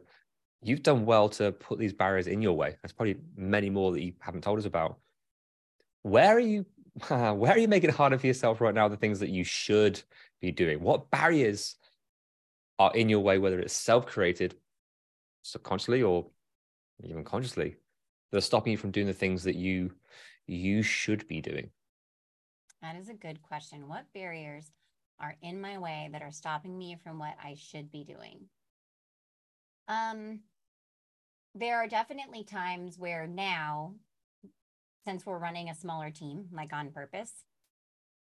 you've 0.62 0.82
done 0.82 1.04
well 1.04 1.28
to 1.30 1.52
put 1.52 1.78
these 1.78 1.92
barriers 1.92 2.26
in 2.26 2.42
your 2.42 2.54
way. 2.54 2.76
There's 2.82 2.92
probably 2.92 3.16
many 3.36 3.70
more 3.70 3.92
that 3.92 4.02
you 4.02 4.12
haven't 4.20 4.42
told 4.42 4.58
us 4.58 4.64
about. 4.64 4.98
Where 6.02 6.36
are 6.36 6.40
you 6.40 6.64
where 7.08 7.52
are 7.52 7.58
you 7.58 7.68
making 7.68 7.90
it 7.90 7.96
harder 7.96 8.18
for 8.18 8.26
yourself 8.26 8.60
right 8.60 8.74
now? 8.74 8.88
The 8.88 8.96
things 8.96 9.20
that 9.20 9.30
you 9.30 9.44
should 9.44 10.02
be 10.40 10.52
doing. 10.52 10.80
What 10.80 11.10
barriers 11.10 11.76
are 12.78 12.94
in 12.94 13.08
your 13.08 13.20
way, 13.20 13.38
whether 13.38 13.58
it's 13.58 13.74
self-created, 13.74 14.54
subconsciously, 15.42 16.02
or 16.02 16.26
even 17.02 17.24
consciously, 17.24 17.76
that 18.30 18.38
are 18.38 18.42
stopping 18.42 18.72
you 18.72 18.78
from 18.78 18.90
doing 18.90 19.06
the 19.06 19.12
things 19.12 19.44
that 19.44 19.56
you 19.56 19.92
you 20.46 20.82
should 20.82 21.26
be 21.28 21.40
doing? 21.40 21.70
That 22.80 22.96
is 22.96 23.08
a 23.08 23.14
good 23.14 23.42
question. 23.42 23.88
What 23.88 24.12
barriers 24.14 24.70
are 25.20 25.36
in 25.42 25.60
my 25.60 25.78
way 25.78 26.08
that 26.12 26.22
are 26.22 26.30
stopping 26.30 26.78
me 26.78 26.96
from 27.02 27.18
what 27.18 27.34
I 27.42 27.54
should 27.58 27.90
be 27.90 28.04
doing? 28.04 28.46
Um, 29.88 30.40
there 31.54 31.76
are 31.78 31.88
definitely 31.88 32.44
times 32.44 32.98
where 32.98 33.26
now 33.26 33.94
since 35.04 35.24
we're 35.24 35.38
running 35.38 35.68
a 35.68 35.74
smaller 35.74 36.10
team, 36.10 36.46
like 36.52 36.72
on 36.72 36.90
purpose, 36.90 37.32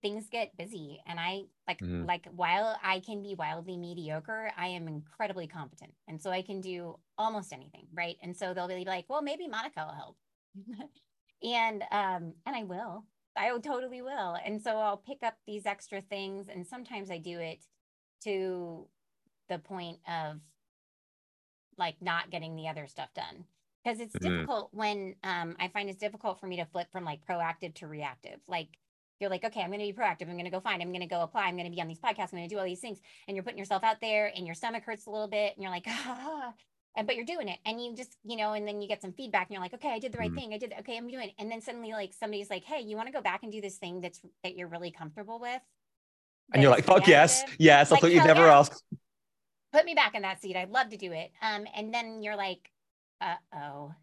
things 0.01 0.27
get 0.29 0.55
busy. 0.57 1.01
And 1.07 1.19
I 1.19 1.43
like, 1.67 1.79
mm-hmm. 1.79 2.05
like 2.05 2.27
while 2.35 2.77
I 2.83 2.99
can 2.99 3.21
be 3.21 3.35
wildly 3.35 3.77
mediocre, 3.77 4.51
I 4.57 4.67
am 4.67 4.87
incredibly 4.87 5.47
competent. 5.47 5.93
And 6.07 6.21
so 6.21 6.29
I 6.29 6.41
can 6.41 6.61
do 6.61 6.99
almost 7.17 7.53
anything. 7.53 7.87
Right. 7.93 8.17
And 8.21 8.35
so 8.35 8.53
they'll 8.53 8.67
be 8.67 8.85
like, 8.85 9.05
well, 9.09 9.21
maybe 9.21 9.47
Monica 9.47 9.85
will 9.87 9.95
help. 9.95 10.17
and, 11.43 11.81
um, 11.91 12.33
and 12.45 12.55
I 12.55 12.63
will, 12.63 13.05
I 13.35 13.49
totally 13.59 14.01
will. 14.01 14.37
And 14.45 14.61
so 14.61 14.77
I'll 14.77 14.97
pick 14.97 15.23
up 15.23 15.35
these 15.47 15.65
extra 15.65 16.01
things. 16.01 16.47
And 16.53 16.67
sometimes 16.67 17.09
I 17.09 17.17
do 17.17 17.39
it 17.39 17.65
to 18.23 18.87
the 19.49 19.59
point 19.59 19.99
of 20.07 20.39
like 21.77 21.95
not 22.01 22.29
getting 22.29 22.55
the 22.55 22.67
other 22.67 22.87
stuff 22.87 23.09
done 23.13 23.45
because 23.85 23.99
it's 23.99 24.15
mm-hmm. 24.15 24.37
difficult 24.37 24.69
when 24.71 25.15
um, 25.23 25.55
I 25.59 25.67
find 25.67 25.89
it's 25.89 25.99
difficult 25.99 26.39
for 26.39 26.47
me 26.47 26.57
to 26.57 26.65
flip 26.65 26.87
from 26.91 27.05
like 27.05 27.19
proactive 27.29 27.75
to 27.75 27.87
reactive. 27.87 28.39
Like 28.47 28.69
you're 29.19 29.29
like, 29.29 29.43
okay, 29.43 29.61
I'm 29.61 29.69
going 29.69 29.79
to 29.79 29.85
be 29.85 29.93
proactive. 29.93 30.23
I'm 30.23 30.33
going 30.33 30.45
to 30.45 30.51
go 30.51 30.59
find. 30.59 30.81
I'm 30.81 30.89
going 30.89 31.01
to 31.01 31.07
go 31.07 31.21
apply. 31.21 31.43
I'm 31.43 31.55
going 31.55 31.69
to 31.69 31.75
be 31.75 31.81
on 31.81 31.87
these 31.87 31.99
podcasts. 31.99 32.33
I'm 32.33 32.39
going 32.39 32.49
to 32.49 32.53
do 32.53 32.57
all 32.57 32.65
these 32.65 32.79
things. 32.79 32.99
And 33.27 33.35
you're 33.35 33.43
putting 33.43 33.59
yourself 33.59 33.83
out 33.83 34.01
there, 34.01 34.31
and 34.35 34.45
your 34.45 34.55
stomach 34.55 34.83
hurts 34.83 35.05
a 35.05 35.11
little 35.11 35.27
bit, 35.27 35.53
and 35.55 35.63
you're 35.63 35.71
like, 35.71 35.85
ah, 35.87 36.53
and 36.97 37.05
but 37.07 37.15
you're 37.15 37.25
doing 37.25 37.47
it, 37.47 37.59
and 37.65 37.81
you 37.81 37.95
just, 37.95 38.17
you 38.23 38.35
know, 38.35 38.53
and 38.53 38.67
then 38.67 38.81
you 38.81 38.87
get 38.87 39.01
some 39.01 39.13
feedback, 39.13 39.47
and 39.47 39.53
you're 39.53 39.61
like, 39.61 39.73
okay, 39.73 39.89
I 39.89 39.99
did 39.99 40.11
the 40.11 40.17
right 40.17 40.29
mm-hmm. 40.29 40.37
thing. 40.37 40.53
I 40.53 40.57
did. 40.57 40.73
Okay, 40.79 40.97
I'm 40.97 41.07
doing 41.07 41.29
it. 41.29 41.35
And 41.37 41.51
then 41.51 41.61
suddenly, 41.61 41.91
like 41.91 42.13
somebody's 42.13 42.49
like, 42.49 42.63
hey, 42.63 42.81
you 42.81 42.95
want 42.95 43.07
to 43.07 43.13
go 43.13 43.21
back 43.21 43.43
and 43.43 43.51
do 43.51 43.61
this 43.61 43.77
thing 43.77 44.01
that's 44.01 44.19
that 44.43 44.55
you're 44.55 44.67
really 44.67 44.91
comfortable 44.91 45.39
with? 45.39 45.61
And 46.53 46.61
you're 46.61 46.71
like, 46.71 46.85
fuck 46.85 47.07
yes, 47.07 47.43
yes. 47.57 47.91
Like, 47.91 47.99
I 47.99 48.01
thought 48.01 48.11
you'd 48.11 48.25
never 48.25 48.45
yeah. 48.45 48.59
ask. 48.59 48.83
Put 49.71 49.85
me 49.85 49.93
back 49.93 50.15
in 50.15 50.23
that 50.23 50.41
seat. 50.41 50.55
I'd 50.55 50.69
love 50.69 50.89
to 50.89 50.97
do 50.97 51.11
it. 51.11 51.31
Um, 51.41 51.65
and 51.75 51.93
then 51.93 52.21
you're 52.21 52.35
like, 52.35 52.69
uh 53.25 53.57
oh, 53.57 53.93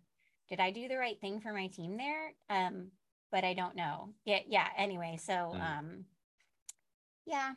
did 0.48 0.60
I 0.60 0.70
do 0.70 0.88
the 0.88 0.98
right 0.98 1.18
thing 1.20 1.40
for 1.40 1.52
my 1.52 1.68
team 1.68 1.96
there? 1.96 2.34
Um, 2.50 2.88
but 3.30 3.44
I 3.44 3.54
don't 3.54 3.76
know. 3.76 4.10
Yeah, 4.24 4.40
yeah. 4.46 4.66
Anyway, 4.76 5.18
so 5.22 5.32
mm. 5.32 5.78
um, 5.78 6.04
yeah, 7.24 7.52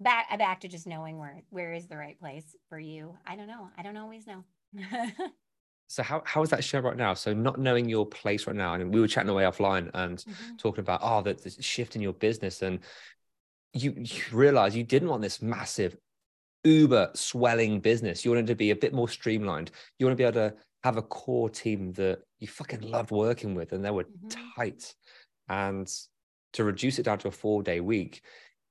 back 0.00 0.36
back 0.38 0.60
to 0.60 0.68
just 0.68 0.86
knowing 0.86 1.18
where 1.18 1.42
where 1.50 1.72
is 1.72 1.86
the 1.86 1.96
right 1.96 2.18
place 2.18 2.56
for 2.68 2.78
you. 2.78 3.16
I 3.26 3.36
don't 3.36 3.46
know. 3.46 3.68
I 3.78 3.82
don't 3.82 3.96
always 3.96 4.26
know. 4.26 4.44
so 5.86 6.02
how 6.02 6.22
how 6.24 6.42
is 6.42 6.50
that 6.50 6.64
show 6.64 6.80
right 6.80 6.96
now? 6.96 7.14
So 7.14 7.32
not 7.32 7.60
knowing 7.60 7.88
your 7.88 8.06
place 8.06 8.46
right 8.46 8.56
now, 8.56 8.74
and 8.74 8.92
we 8.92 9.00
were 9.00 9.08
chatting 9.08 9.30
away 9.30 9.44
offline 9.44 9.90
and 9.94 10.18
mm-hmm. 10.18 10.56
talking 10.56 10.82
about 10.82 11.00
oh 11.02 11.22
the, 11.22 11.34
the 11.34 11.62
shift 11.62 11.94
in 11.94 12.02
your 12.02 12.14
business, 12.14 12.62
and 12.62 12.80
you 13.72 13.94
you 13.96 14.22
realize 14.32 14.74
you 14.74 14.84
didn't 14.84 15.08
want 15.08 15.22
this 15.22 15.40
massive 15.42 15.96
uber 16.64 17.10
swelling 17.14 17.80
business. 17.80 18.24
You 18.24 18.30
wanted 18.30 18.46
to 18.48 18.54
be 18.54 18.70
a 18.70 18.76
bit 18.76 18.92
more 18.92 19.08
streamlined. 19.08 19.70
You 19.98 20.06
want 20.06 20.16
to 20.16 20.20
be 20.20 20.24
able 20.24 20.50
to 20.50 20.54
have 20.82 20.96
a 20.96 21.02
core 21.02 21.50
team 21.50 21.92
that 21.94 22.20
you 22.38 22.48
fucking 22.48 22.80
loved 22.80 23.10
working 23.10 23.54
with 23.54 23.72
and 23.72 23.84
they 23.84 23.90
were 23.90 24.04
mm-hmm. 24.04 24.28
tight. 24.56 24.94
And 25.48 25.90
to 26.54 26.64
reduce 26.64 26.98
it 26.98 27.04
down 27.04 27.18
to 27.18 27.28
a 27.28 27.32
four 27.32 27.62
day 27.62 27.80
week, 27.80 28.22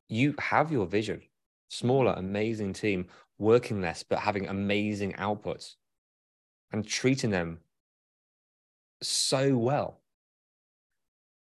you 0.08 0.36
have 0.39 0.71
your 0.71 0.86
vision. 0.86 1.21
Smaller, 1.69 2.13
amazing 2.17 2.73
team, 2.73 3.08
working 3.38 3.82
less, 3.82 4.04
but 4.04 4.19
having 4.19 4.47
amazing 4.47 5.13
outputs 5.13 5.75
and 6.71 6.86
treating 6.86 7.30
them 7.30 7.60
so 9.02 9.56
well. 9.58 10.02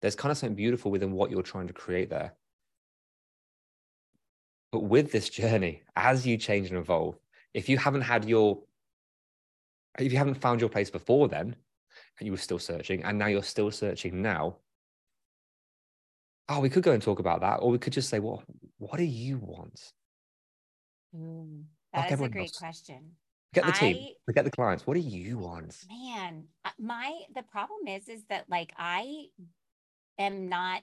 There's 0.01 0.17
kind 0.17 0.33
of 0.33 0.39
something 0.39 0.57
beautiful 0.57 0.91
within 0.91 1.13
what 1.13 1.31
you're 1.31 1.43
trying 1.43 1.69
to 1.69 1.73
create 1.73 2.11
there. 2.11 2.35
But 4.75 4.87
with 4.87 5.13
this 5.13 5.29
journey, 5.29 5.83
as 5.95 6.27
you 6.27 6.37
change 6.37 6.69
and 6.69 6.77
evolve, 6.77 7.17
if 7.53 7.69
you 7.69 7.79
haven't 7.79 8.01
had 8.01 8.25
your, 8.25 8.59
if 10.01 10.11
you 10.11 10.19
haven't 10.19 10.35
found 10.35 10.61
your 10.61 10.69
place 10.69 10.91
before 10.91 11.29
then, 11.29 11.55
and 12.19 12.27
you 12.27 12.33
were 12.33 12.39
still 12.39 12.59
searching, 12.59 13.05
and 13.05 13.17
now 13.17 13.27
you're 13.27 13.45
still 13.45 13.71
searching 13.71 14.21
now, 14.21 14.57
oh, 16.49 16.59
we 16.59 16.69
could 16.69 16.83
go 16.83 16.91
and 16.91 17.01
talk 17.01 17.21
about 17.21 17.41
that, 17.43 17.59
or 17.59 17.71
we 17.71 17.79
could 17.79 17.93
just 17.93 18.09
say, 18.09 18.19
well, 18.19 18.43
what 18.79 18.97
do 18.97 19.05
you 19.05 19.39
want? 19.39 19.93
Mm, 21.17 21.67
that 21.93 22.11
like 22.11 22.13
is 22.13 22.21
a 22.21 22.29
great 22.29 22.43
else. 22.49 22.59
question. 22.59 23.13
Get 23.53 23.67
the 23.67 23.71
team, 23.71 24.09
forget 24.27 24.45
the 24.45 24.51
clients. 24.51 24.89
What 24.89 24.95
do 24.95 25.01
you 25.01 25.39
want? 25.39 25.85
Man, 25.89 26.47
uh, 26.65 26.71
my 26.81 27.17
the 27.33 27.45
problem 27.45 27.87
is, 27.87 28.09
is 28.09 28.25
that 28.29 28.47
like 28.51 28.73
I 28.77 29.27
am 30.19 30.49
not, 30.49 30.83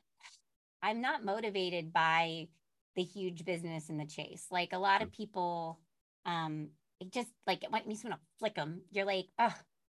I'm 0.81 1.01
not 1.01 1.25
motivated 1.25 1.91
by 1.91 2.47
the 2.95 3.03
huge 3.03 3.45
business 3.45 3.89
and 3.89 3.99
the 3.99 4.05
chase. 4.05 4.47
Like 4.51 4.73
a 4.73 4.79
lot 4.79 5.01
of 5.01 5.11
people, 5.11 5.79
um, 6.25 6.69
it 6.99 7.11
just 7.11 7.29
like 7.47 7.63
it 7.63 7.71
makes 7.71 7.87
me 7.87 8.09
want 8.09 8.21
to 8.21 8.27
flick 8.39 8.55
them. 8.55 8.81
You're 8.91 9.05
like, 9.05 9.27
oh, 9.39 9.53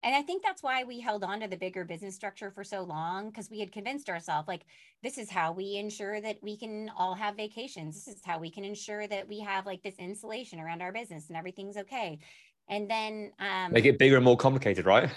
and 0.04 0.16
I 0.16 0.24
think 0.24 0.42
that's 0.42 0.64
why 0.64 0.84
we 0.84 1.00
held 1.00 1.24
on 1.24 1.42
to 1.42 1.48
the 1.48 1.58
bigger 1.58 1.86
business 1.86 2.16
structure 2.16 2.50
for 2.50 2.64
so 2.64 2.82
long 2.82 3.28
because 3.28 3.52
we 3.52 3.60
had 3.60 3.72
convinced 3.72 4.10
ourselves 4.10 4.48
like 4.48 4.64
this 5.04 5.18
is 5.18 5.30
how 5.30 5.52
we 5.52 5.76
ensure 5.76 6.20
that 6.22 6.38
we 6.42 6.58
can 6.58 6.90
all 6.98 7.14
have 7.14 7.36
vacations. 7.36 8.06
This 8.06 8.16
is 8.16 8.22
how 8.26 8.40
we 8.40 8.50
can 8.50 8.64
ensure 8.64 9.08
that 9.08 9.28
we 9.28 9.40
have 9.42 9.66
like 9.66 9.84
this 9.84 9.96
insulation 10.00 10.60
around 10.60 10.82
our 10.82 10.92
business 10.92 11.28
and 11.28 11.38
everything's 11.38 11.78
okay. 11.78 12.20
And 12.68 12.90
then 12.90 13.32
um 13.40 13.74
make 13.74 13.86
it 13.86 14.00
bigger 14.00 14.16
and 14.16 14.26
more 14.26 14.38
complicated, 14.38 14.86
right? 14.86 15.10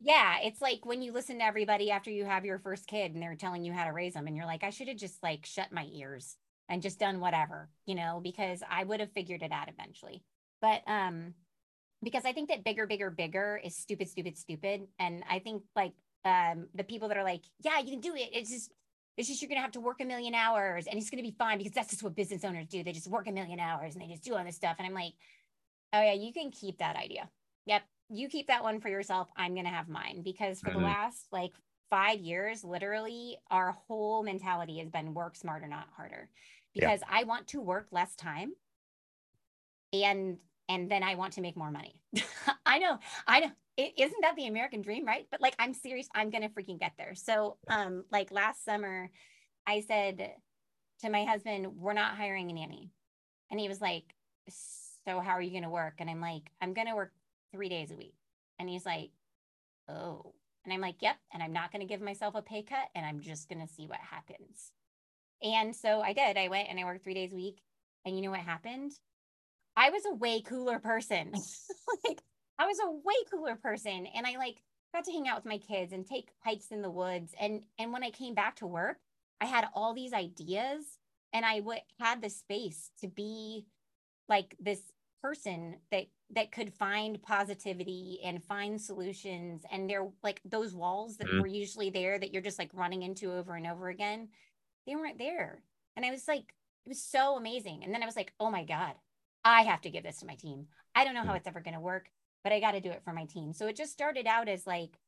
Yeah, 0.00 0.38
it's 0.42 0.60
like 0.60 0.84
when 0.84 1.02
you 1.02 1.12
listen 1.12 1.38
to 1.38 1.44
everybody 1.44 1.90
after 1.90 2.10
you 2.10 2.24
have 2.24 2.44
your 2.44 2.58
first 2.58 2.86
kid 2.86 3.12
and 3.12 3.22
they're 3.22 3.36
telling 3.36 3.64
you 3.64 3.72
how 3.72 3.84
to 3.84 3.92
raise 3.92 4.14
them 4.14 4.26
and 4.26 4.36
you're 4.36 4.46
like 4.46 4.64
I 4.64 4.70
should 4.70 4.88
have 4.88 4.96
just 4.96 5.22
like 5.22 5.44
shut 5.44 5.72
my 5.72 5.86
ears 5.92 6.36
and 6.72 6.80
just 6.80 6.98
done 6.98 7.20
whatever, 7.20 7.68
you 7.84 7.94
know, 7.94 8.18
because 8.22 8.62
I 8.68 8.82
would 8.82 8.98
have 9.00 9.12
figured 9.12 9.42
it 9.42 9.52
out 9.52 9.68
eventually. 9.68 10.22
But 10.62 10.80
um 10.86 11.34
because 12.02 12.24
I 12.24 12.32
think 12.32 12.48
that 12.48 12.64
bigger, 12.64 12.86
bigger, 12.86 13.10
bigger 13.10 13.60
is 13.62 13.76
stupid, 13.76 14.08
stupid, 14.08 14.36
stupid. 14.36 14.88
And 14.98 15.22
I 15.30 15.38
think 15.38 15.62
like 15.76 15.92
um 16.24 16.68
the 16.74 16.82
people 16.82 17.08
that 17.08 17.18
are 17.18 17.24
like, 17.24 17.42
yeah, 17.60 17.78
you 17.78 17.90
can 17.90 18.00
do 18.00 18.14
it. 18.14 18.30
It's 18.32 18.50
just 18.50 18.72
it's 19.18 19.28
just 19.28 19.42
you're 19.42 19.50
gonna 19.50 19.60
have 19.60 19.72
to 19.72 19.80
work 19.80 20.00
a 20.00 20.06
million 20.06 20.34
hours 20.34 20.86
and 20.86 20.98
it's 20.98 21.10
gonna 21.10 21.22
be 21.22 21.36
fine 21.38 21.58
because 21.58 21.74
that's 21.74 21.90
just 21.90 22.02
what 22.02 22.16
business 22.16 22.42
owners 22.42 22.68
do. 22.68 22.82
They 22.82 22.92
just 22.92 23.08
work 23.08 23.28
a 23.28 23.32
million 23.32 23.60
hours 23.60 23.94
and 23.94 24.02
they 24.02 24.08
just 24.08 24.24
do 24.24 24.34
all 24.34 24.42
this 24.42 24.56
stuff. 24.56 24.76
And 24.78 24.86
I'm 24.86 24.94
like, 24.94 25.12
oh 25.92 26.00
yeah, 26.00 26.14
you 26.14 26.32
can 26.32 26.50
keep 26.50 26.78
that 26.78 26.96
idea. 26.96 27.28
Yep, 27.66 27.82
you 28.08 28.28
keep 28.30 28.46
that 28.46 28.62
one 28.62 28.80
for 28.80 28.88
yourself. 28.88 29.28
I'm 29.36 29.54
gonna 29.54 29.68
have 29.68 29.90
mine 29.90 30.22
because 30.24 30.60
for 30.60 30.70
mm-hmm. 30.70 30.80
the 30.80 30.86
last 30.86 31.26
like 31.32 31.52
five 31.92 32.20
years, 32.20 32.64
literally, 32.64 33.36
our 33.50 33.72
whole 33.86 34.22
mentality 34.22 34.78
has 34.78 34.88
been 34.88 35.12
work 35.12 35.36
smarter, 35.36 35.68
not 35.68 35.88
harder. 35.94 36.30
Because 36.74 37.00
yeah. 37.00 37.18
I 37.18 37.24
want 37.24 37.48
to 37.48 37.60
work 37.60 37.88
less 37.90 38.14
time 38.16 38.52
and 39.92 40.38
and 40.68 40.90
then 40.90 41.02
I 41.02 41.16
want 41.16 41.34
to 41.34 41.40
make 41.40 41.56
more 41.56 41.70
money. 41.70 42.00
I 42.66 42.78
know, 42.78 42.98
I 43.26 43.40
know. 43.40 43.50
is 43.76 43.90
isn't 43.98 44.20
that 44.22 44.36
the 44.36 44.46
American 44.46 44.80
dream, 44.80 45.06
right? 45.06 45.26
But 45.30 45.40
like, 45.40 45.54
I'm 45.58 45.74
serious. 45.74 46.08
I'm 46.14 46.30
gonna 46.30 46.48
freaking 46.48 46.80
get 46.80 46.92
there. 46.98 47.14
So, 47.14 47.58
um, 47.68 48.04
like 48.10 48.30
last 48.30 48.64
summer, 48.64 49.10
I 49.66 49.80
said 49.80 50.32
to 51.00 51.10
my 51.10 51.24
husband, 51.24 51.76
"We're 51.76 51.92
not 51.92 52.16
hiring 52.16 52.50
a 52.50 52.54
nanny," 52.54 52.90
and 53.50 53.60
he 53.60 53.68
was 53.68 53.80
like, 53.80 54.14
"So 54.48 55.20
how 55.20 55.32
are 55.32 55.42
you 55.42 55.52
gonna 55.52 55.70
work?" 55.70 55.94
And 55.98 56.08
I'm 56.08 56.20
like, 56.20 56.50
"I'm 56.60 56.74
gonna 56.74 56.96
work 56.96 57.12
three 57.52 57.68
days 57.68 57.90
a 57.90 57.96
week," 57.96 58.14
and 58.58 58.68
he's 58.68 58.86
like, 58.86 59.10
"Oh." 59.88 60.34
And 60.64 60.72
I'm 60.72 60.80
like, 60.80 61.02
yep. 61.02 61.16
And 61.32 61.42
I'm 61.42 61.52
not 61.52 61.72
going 61.72 61.80
to 61.80 61.88
give 61.88 62.00
myself 62.00 62.36
a 62.36 62.42
pay 62.42 62.62
cut 62.62 62.88
and 62.94 63.04
I'm 63.04 63.18
just 63.20 63.48
going 63.48 63.66
to 63.66 63.72
see 63.72 63.88
what 63.88 63.98
happens. 63.98 64.70
And 65.42 65.74
so 65.74 66.00
I 66.00 66.12
did. 66.12 66.36
I 66.36 66.48
went 66.48 66.68
and 66.68 66.78
I 66.78 66.84
worked 66.84 67.04
three 67.04 67.14
days 67.14 67.32
a 67.32 67.36
week. 67.36 67.62
And 68.04 68.16
you 68.16 68.22
know 68.22 68.30
what 68.30 68.40
happened? 68.40 68.92
I 69.76 69.90
was 69.90 70.02
a 70.06 70.14
way 70.14 70.42
cooler 70.42 70.78
person. 70.78 71.32
like 72.04 72.20
I 72.58 72.66
was 72.66 72.78
a 72.84 72.90
way 72.90 73.14
cooler 73.30 73.56
person. 73.56 74.06
And 74.14 74.26
I 74.26 74.36
like 74.36 74.62
got 74.94 75.04
to 75.04 75.12
hang 75.12 75.28
out 75.28 75.36
with 75.36 75.46
my 75.46 75.58
kids 75.58 75.92
and 75.92 76.06
take 76.06 76.30
hikes 76.44 76.68
in 76.70 76.82
the 76.82 76.90
woods. 76.90 77.34
And 77.40 77.62
and 77.78 77.92
when 77.92 78.04
I 78.04 78.10
came 78.10 78.34
back 78.34 78.56
to 78.56 78.66
work, 78.66 78.98
I 79.40 79.46
had 79.46 79.66
all 79.74 79.94
these 79.94 80.12
ideas 80.12 80.98
and 81.32 81.44
I 81.44 81.58
w- 81.58 81.80
had 81.98 82.22
the 82.22 82.30
space 82.30 82.90
to 83.00 83.08
be 83.08 83.66
like 84.28 84.56
this 84.60 84.80
person 85.22 85.76
that 85.90 86.06
that 86.34 86.50
could 86.50 86.72
find 86.72 87.22
positivity 87.22 88.18
and 88.24 88.42
find 88.42 88.80
solutions 88.80 89.62
and 89.70 89.88
they're 89.88 90.08
like 90.22 90.40
those 90.44 90.74
walls 90.74 91.16
that 91.16 91.28
mm-hmm. 91.28 91.40
were 91.40 91.46
usually 91.46 91.90
there 91.90 92.18
that 92.18 92.32
you're 92.32 92.42
just 92.42 92.58
like 92.58 92.70
running 92.72 93.02
into 93.02 93.32
over 93.32 93.54
and 93.54 93.66
over 93.66 93.88
again 93.88 94.28
they 94.86 94.96
weren't 94.96 95.18
there 95.18 95.62
and 95.96 96.04
i 96.04 96.10
was 96.10 96.26
like 96.28 96.54
it 96.84 96.88
was 96.88 97.02
so 97.02 97.36
amazing 97.36 97.82
and 97.84 97.92
then 97.92 98.02
i 98.02 98.06
was 98.06 98.16
like 98.16 98.32
oh 98.40 98.50
my 98.50 98.64
god 98.64 98.92
i 99.44 99.62
have 99.62 99.80
to 99.80 99.90
give 99.90 100.02
this 100.02 100.18
to 100.18 100.26
my 100.26 100.34
team 100.34 100.66
i 100.94 101.04
don't 101.04 101.14
know 101.14 101.20
how 101.20 101.28
mm-hmm. 101.28 101.36
it's 101.36 101.46
ever 101.46 101.60
going 101.60 101.74
to 101.74 101.80
work 101.80 102.08
but 102.44 102.52
i 102.52 102.60
got 102.60 102.72
to 102.72 102.80
do 102.80 102.90
it 102.90 103.02
for 103.04 103.12
my 103.12 103.24
team 103.24 103.52
so 103.52 103.66
it 103.66 103.76
just 103.76 103.92
started 103.92 104.26
out 104.26 104.48
as 104.48 104.66
like 104.66 104.98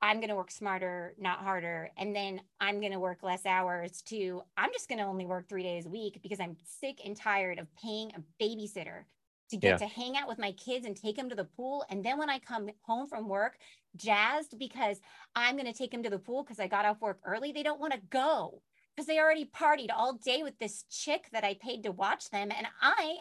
i'm 0.00 0.18
going 0.18 0.28
to 0.28 0.36
work 0.36 0.50
smarter 0.50 1.14
not 1.18 1.40
harder 1.40 1.90
and 1.96 2.14
then 2.14 2.40
i'm 2.60 2.80
going 2.80 2.92
to 2.92 3.00
work 3.00 3.22
less 3.22 3.44
hours 3.46 4.02
to 4.02 4.42
i'm 4.56 4.72
just 4.72 4.88
going 4.88 4.98
to 4.98 5.04
only 5.04 5.26
work 5.26 5.48
three 5.48 5.62
days 5.62 5.86
a 5.86 5.90
week 5.90 6.20
because 6.22 6.40
i'm 6.40 6.56
sick 6.64 7.00
and 7.04 7.16
tired 7.16 7.58
of 7.58 7.66
paying 7.76 8.12
a 8.14 8.42
babysitter 8.42 9.04
to 9.50 9.56
get 9.56 9.80
yeah. 9.80 9.86
to 9.86 9.86
hang 9.86 10.16
out 10.16 10.28
with 10.28 10.38
my 10.38 10.52
kids 10.52 10.86
and 10.86 10.96
take 10.96 11.16
them 11.16 11.28
to 11.28 11.34
the 11.34 11.44
pool. 11.44 11.84
And 11.90 12.04
then 12.04 12.18
when 12.18 12.30
I 12.30 12.38
come 12.38 12.68
home 12.82 13.06
from 13.06 13.28
work, 13.28 13.58
jazzed 13.96 14.58
because 14.58 15.00
I'm 15.34 15.56
going 15.56 15.70
to 15.70 15.76
take 15.76 15.90
them 15.90 16.02
to 16.02 16.10
the 16.10 16.18
pool 16.18 16.42
because 16.42 16.60
I 16.60 16.68
got 16.68 16.84
off 16.84 17.00
work 17.00 17.18
early, 17.24 17.52
they 17.52 17.62
don't 17.62 17.80
want 17.80 17.94
to 17.94 18.00
go 18.10 18.62
because 18.98 19.06
they 19.06 19.20
already 19.20 19.44
partied 19.44 19.90
all 19.96 20.14
day 20.14 20.42
with 20.42 20.58
this 20.58 20.84
chick 20.90 21.28
that 21.30 21.44
I 21.44 21.54
paid 21.54 21.84
to 21.84 21.92
watch 21.92 22.30
them. 22.30 22.48
And 22.50 22.66
I 22.82 23.18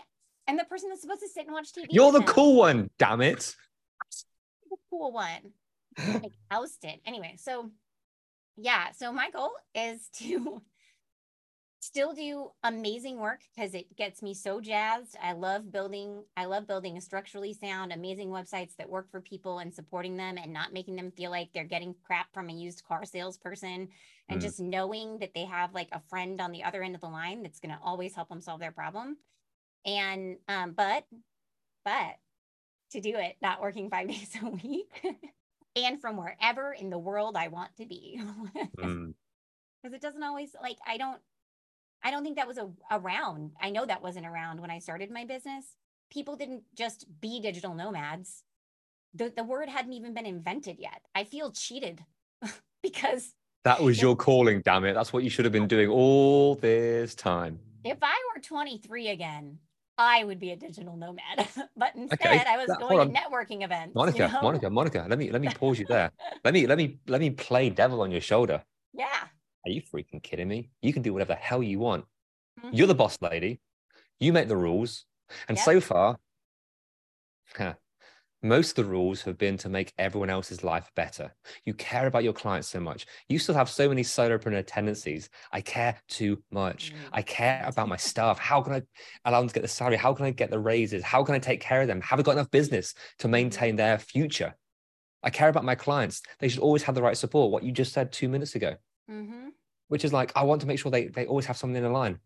am 0.48 0.58
the 0.58 0.64
person 0.64 0.90
that's 0.90 1.02
supposed 1.02 1.22
to 1.22 1.30
sit 1.30 1.46
and 1.46 1.54
watch 1.54 1.72
TV. 1.72 1.86
You're 1.92 2.12
the 2.12 2.18
them. 2.18 2.28
cool 2.28 2.56
one, 2.56 2.90
damn 2.98 3.22
it. 3.22 3.56
The 4.72 4.78
cool 4.90 5.12
one. 5.12 5.52
like 6.16 6.34
ousted. 6.50 6.96
Anyway, 7.06 7.36
so 7.38 7.70
yeah, 8.58 8.88
so 8.92 9.14
my 9.14 9.30
goal 9.30 9.52
is 9.76 10.10
to 10.16 10.64
still 11.88 12.14
do 12.14 12.52
amazing 12.64 13.18
work 13.18 13.40
because 13.56 13.74
it 13.74 13.96
gets 13.96 14.22
me 14.22 14.34
so 14.34 14.60
jazzed. 14.60 15.16
I 15.24 15.32
love 15.32 15.72
building, 15.72 16.26
I 16.36 16.44
love 16.44 16.68
building 16.68 16.98
a 16.98 17.02
structurally 17.02 17.54
sound, 17.54 17.94
amazing 17.94 18.28
websites 18.28 18.76
that 18.78 18.90
work 18.90 19.10
for 19.10 19.22
people 19.22 19.60
and 19.60 19.74
supporting 19.74 20.18
them 20.18 20.38
and 20.38 20.52
not 20.52 20.74
making 20.74 20.98
them 20.98 21.12
feel 21.12 21.32
like 21.32 21.50
they're 21.54 21.64
getting 21.64 21.96
crap 22.06 22.34
from 22.34 22.50
a 22.50 22.54
used 22.54 22.84
car 22.86 23.06
salesperson 23.06 23.88
and 24.28 24.40
mm. 24.40 24.42
just 24.42 24.60
knowing 24.60 25.18
that 25.20 25.34
they 25.34 25.46
have 25.46 25.74
like 25.74 25.88
a 25.94 26.02
friend 26.10 26.42
on 26.42 26.52
the 26.52 26.64
other 26.64 26.84
end 26.84 26.94
of 26.94 27.02
the 27.02 27.08
line 27.08 27.42
that's 27.42 27.62
going 27.62 27.74
to 27.74 27.80
always 27.82 28.14
help 28.14 28.28
them 28.28 28.42
solve 28.42 28.60
their 28.60 28.74
problem. 28.74 29.16
And 29.86 30.38
um, 30.50 30.74
but 30.74 31.06
but 31.86 32.18
to 32.92 33.00
do 33.00 33.16
it, 33.16 33.38
not 33.42 33.62
working 33.62 33.90
five 33.90 34.08
days 34.10 34.36
a 34.44 34.50
week 34.50 35.18
and 35.78 36.02
from 36.02 36.18
wherever 36.18 36.74
in 36.74 36.90
the 36.90 37.00
world 37.00 37.38
I 37.38 37.48
want 37.48 37.76
to 37.78 37.86
be. 37.86 38.22
Because 39.84 39.94
mm. 39.94 39.96
it 39.96 40.02
doesn't 40.02 40.24
always 40.24 40.54
like 40.62 40.78
I 40.86 40.98
don't 40.98 41.22
I 42.04 42.12
don't 42.12 42.24
think 42.24 42.38
that 42.38 42.48
was 42.48 42.58
a, 42.58 42.70
around. 42.92 43.52
I 43.62 43.70
know 43.70 43.86
that 43.86 44.02
wasn't 44.02 44.26
around 44.26 44.62
when 44.62 44.72
I 44.72 44.80
started 44.80 45.12
my 45.12 45.26
business. 45.26 45.76
People 46.12 46.36
didn't 46.36 46.64
just 46.76 47.06
be 47.20 47.42
digital 47.42 47.74
nomads. 47.74 48.44
The, 49.14 49.34
the 49.36 49.44
word 49.44 49.70
hadn't 49.70 49.94
even 49.94 50.14
been 50.14 50.26
invented 50.26 50.78
yet. 50.80 51.02
I 51.16 51.24
feel 51.24 51.52
cheated 51.52 52.04
because 52.84 53.34
that 53.64 53.82
was 53.82 54.02
your 54.02 54.16
calling, 54.16 54.62
damn 54.62 54.86
it. 54.86 54.94
That's 54.94 55.12
what 55.12 55.24
you 55.24 55.30
should 55.30 55.44
have 55.44 55.52
been 55.52 55.68
doing 55.68 55.90
all 55.90 56.56
this 56.56 57.16
time. 57.16 57.60
If 57.84 57.98
I 58.02 58.16
were 58.34 58.42
23 58.42 59.10
again, 59.10 59.58
I 59.98 60.24
would 60.24 60.40
be 60.40 60.52
a 60.52 60.56
digital 60.56 60.96
nomad. 60.96 61.48
but 61.76 61.96
instead 61.96 62.20
okay. 62.22 62.44
I 62.48 62.58
was 62.58 62.68
that, 62.68 62.80
going 62.80 63.14
to 63.14 63.20
networking 63.20 63.64
events. 63.64 63.96
Monica, 63.96 64.28
you 64.28 64.34
know? 64.34 64.42
Monica, 64.42 64.70
Monica, 64.70 65.06
let 65.10 65.18
me 65.18 65.32
let 65.32 65.42
me 65.42 65.50
pause 65.50 65.80
you 65.80 65.86
there. 65.88 66.12
let 66.44 66.54
me 66.54 66.68
let 66.68 66.78
me 66.78 67.00
let 67.08 67.20
me 67.20 67.32
play 67.32 67.70
devil 67.70 68.02
on 68.02 68.12
your 68.12 68.22
shoulder. 68.22 68.64
Yeah. 68.94 69.26
Are 69.68 69.70
you 69.70 69.82
freaking 69.82 70.24
kidding 70.24 70.48
me? 70.48 70.70
You 70.82 70.94
can 70.94 71.02
do 71.02 71.12
whatever 71.12 71.34
the 71.34 71.40
hell 71.40 71.62
you 71.62 71.80
want. 71.80 72.06
Mm-hmm. 72.62 72.74
You're 72.74 72.88
the 72.88 72.96
boss 72.96 73.18
lady. 73.22 73.60
You 74.18 74.32
make 74.32 74.48
the 74.48 74.56
rules. 74.56 75.04
And 75.50 75.58
yep. 75.58 75.66
so 75.66 75.82
far, 75.82 76.18
most 78.42 78.70
of 78.70 78.86
the 78.86 78.90
rules 78.90 79.24
have 79.24 79.38
been 79.38 79.58
to 79.58 79.68
make 79.68 79.92
everyone 79.98 80.30
else's 80.30 80.64
life 80.64 80.90
better. 80.96 81.36
You 81.66 81.74
care 81.74 82.08
about 82.08 82.24
your 82.24 82.32
clients 82.32 82.70
so 82.70 82.80
much. 82.80 83.08
You 83.28 83.40
still 83.40 83.56
have 83.56 83.70
so 83.70 83.90
many 83.90 84.04
solopreneur 84.04 84.64
tendencies. 84.66 85.30
I 85.52 85.60
care 85.60 85.98
too 86.08 86.42
much. 86.50 86.94
Mm-hmm. 86.94 87.16
I 87.16 87.22
care 87.24 87.66
about 87.68 87.90
my 87.90 87.98
staff. 87.98 88.40
How 88.40 88.62
can 88.62 88.72
I 88.72 88.82
allow 89.26 89.42
them 89.42 89.50
to 89.50 89.54
get 89.54 89.64
the 89.64 89.68
salary? 89.68 89.98
How 89.98 90.14
can 90.14 90.26
I 90.26 90.32
get 90.32 90.50
the 90.50 90.60
raises? 90.60 91.04
How 91.04 91.26
can 91.26 91.36
I 91.36 91.40
take 91.40 91.60
care 91.60 91.82
of 91.82 91.90
them? 91.90 92.00
Have 92.00 92.20
I 92.20 92.24
got 92.24 92.32
enough 92.32 92.52
business 92.52 92.94
to 93.20 93.28
maintain 93.28 93.72
mm-hmm. 93.72 93.78
their 93.78 93.98
future? 94.00 94.56
I 95.24 95.30
care 95.30 95.50
about 95.50 95.66
my 95.66 95.76
clients. 95.76 96.22
They 96.40 96.48
should 96.48 96.62
always 96.62 96.84
have 96.84 96.96
the 96.96 97.02
right 97.02 97.18
support. 97.18 97.52
What 97.52 97.64
you 97.64 97.74
just 97.74 97.92
said 97.92 98.14
two 98.14 98.30
minutes 98.30 98.56
ago. 98.56 98.78
Mm-hmm. 99.10 99.50
Which 99.88 100.04
is 100.04 100.12
like, 100.12 100.32
I 100.36 100.44
want 100.44 100.62
to 100.62 100.68
make 100.68 100.80
sure 100.80 100.92
they, 100.92 101.08
they 101.08 101.26
always 101.26 101.46
have 101.46 101.58
something 101.58 101.78
in 101.78 101.84
the 101.84 101.90
line. 101.90 102.20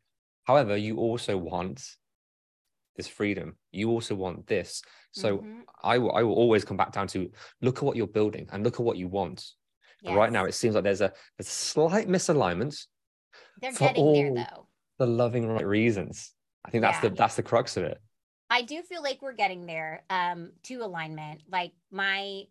However, 0.46 0.76
you 0.76 0.98
also 0.98 1.38
want 1.38 1.86
this 2.96 3.08
freedom. 3.08 3.56
You 3.72 3.90
also 3.90 4.16
want 4.16 4.48
this. 4.48 4.82
So 5.12 5.38
mm-hmm. 5.38 5.60
I, 5.84 5.98
will, 5.98 6.12
I 6.14 6.24
will 6.24 6.34
always 6.34 6.66
come 6.66 6.78
back 6.78 6.92
down 6.92 7.08
to 7.10 7.32
look 7.62 7.78
at 7.78 7.84
what 7.84 7.96
you're 7.96 8.08
building 8.08 8.50
and 8.52 8.64
look 8.64 8.76
at 8.76 8.82
what 8.82 8.98
you 8.98 9.08
want. 9.08 9.46
Yes. 10.02 10.16
Right 10.16 10.32
now, 10.32 10.46
it 10.46 10.54
seems 10.54 10.74
like 10.74 10.84
there's 10.84 11.02
a, 11.02 11.14
a 11.38 11.44
slight 11.44 12.08
misalignment. 12.08 12.76
They're 13.62 13.72
getting 13.74 14.14
there 14.14 14.34
though. 14.34 14.68
The 14.98 15.06
loving 15.06 15.48
right 15.48 15.66
reasons. 15.66 16.34
I 16.66 16.72
think 16.72 16.82
that's 16.82 17.04
yeah. 17.04 17.10
the 17.10 17.16
that's 17.16 17.36
the 17.36 17.44
crux 17.44 17.78
of 17.78 17.84
it. 17.84 18.00
I 18.50 18.64
do 18.64 18.82
feel 18.82 19.02
like 19.02 19.22
we're 19.22 19.34
getting 19.34 19.66
there 19.66 20.04
um, 20.10 20.52
to 20.64 20.84
alignment. 20.84 21.42
Like 21.50 21.72
my 21.92 22.44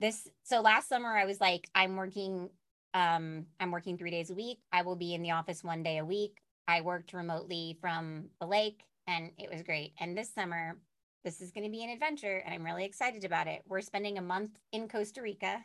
this 0.00 0.28
so 0.42 0.60
last 0.60 0.88
summer 0.88 1.16
I 1.16 1.24
was 1.24 1.40
like 1.40 1.68
I'm 1.74 1.96
working 1.96 2.50
um, 2.94 3.46
I'm 3.60 3.70
working 3.70 3.96
three 3.96 4.10
days 4.10 4.30
a 4.30 4.34
week. 4.34 4.58
I 4.72 4.82
will 4.82 4.96
be 4.96 5.14
in 5.14 5.22
the 5.22 5.30
office 5.30 5.64
one 5.64 5.82
day 5.82 5.98
a 5.98 6.04
week. 6.04 6.38
I 6.68 6.80
worked 6.80 7.12
remotely 7.12 7.78
from 7.80 8.26
the 8.40 8.46
lake 8.46 8.82
and 9.06 9.30
it 9.38 9.50
was 9.50 9.62
great. 9.62 9.92
And 10.00 10.16
this 10.16 10.32
summer, 10.32 10.78
this 11.24 11.40
is 11.40 11.50
going 11.50 11.64
to 11.64 11.70
be 11.70 11.84
an 11.84 11.90
adventure 11.90 12.42
and 12.44 12.54
I'm 12.54 12.64
really 12.64 12.84
excited 12.84 13.24
about 13.24 13.46
it. 13.46 13.62
We're 13.66 13.80
spending 13.80 14.18
a 14.18 14.22
month 14.22 14.50
in 14.72 14.88
Costa 14.88 15.22
Rica 15.22 15.64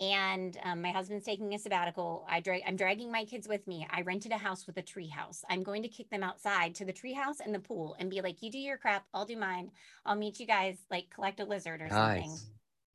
and 0.00 0.58
um, 0.64 0.82
my 0.82 0.90
husband's 0.90 1.24
taking 1.24 1.54
a 1.54 1.58
sabbatical. 1.58 2.26
I 2.28 2.40
drag, 2.40 2.62
I'm 2.66 2.76
dragging 2.76 3.12
my 3.12 3.24
kids 3.24 3.46
with 3.46 3.66
me. 3.66 3.86
I 3.90 4.02
rented 4.02 4.32
a 4.32 4.38
house 4.38 4.66
with 4.66 4.76
a 4.76 4.82
tree 4.82 5.08
house. 5.08 5.44
I'm 5.48 5.62
going 5.62 5.82
to 5.82 5.88
kick 5.88 6.10
them 6.10 6.24
outside 6.24 6.74
to 6.76 6.84
the 6.84 6.92
tree 6.92 7.12
house 7.12 7.38
and 7.40 7.54
the 7.54 7.60
pool 7.60 7.96
and 7.98 8.10
be 8.10 8.20
like, 8.20 8.42
you 8.42 8.50
do 8.50 8.58
your 8.58 8.76
crap, 8.76 9.04
I'll 9.14 9.24
do 9.24 9.36
mine. 9.36 9.70
I'll 10.04 10.16
meet 10.16 10.40
you 10.40 10.46
guys, 10.46 10.78
like 10.90 11.10
collect 11.14 11.40
a 11.40 11.44
lizard 11.44 11.80
or 11.80 11.88
nice. 11.88 12.22
something. 12.22 12.38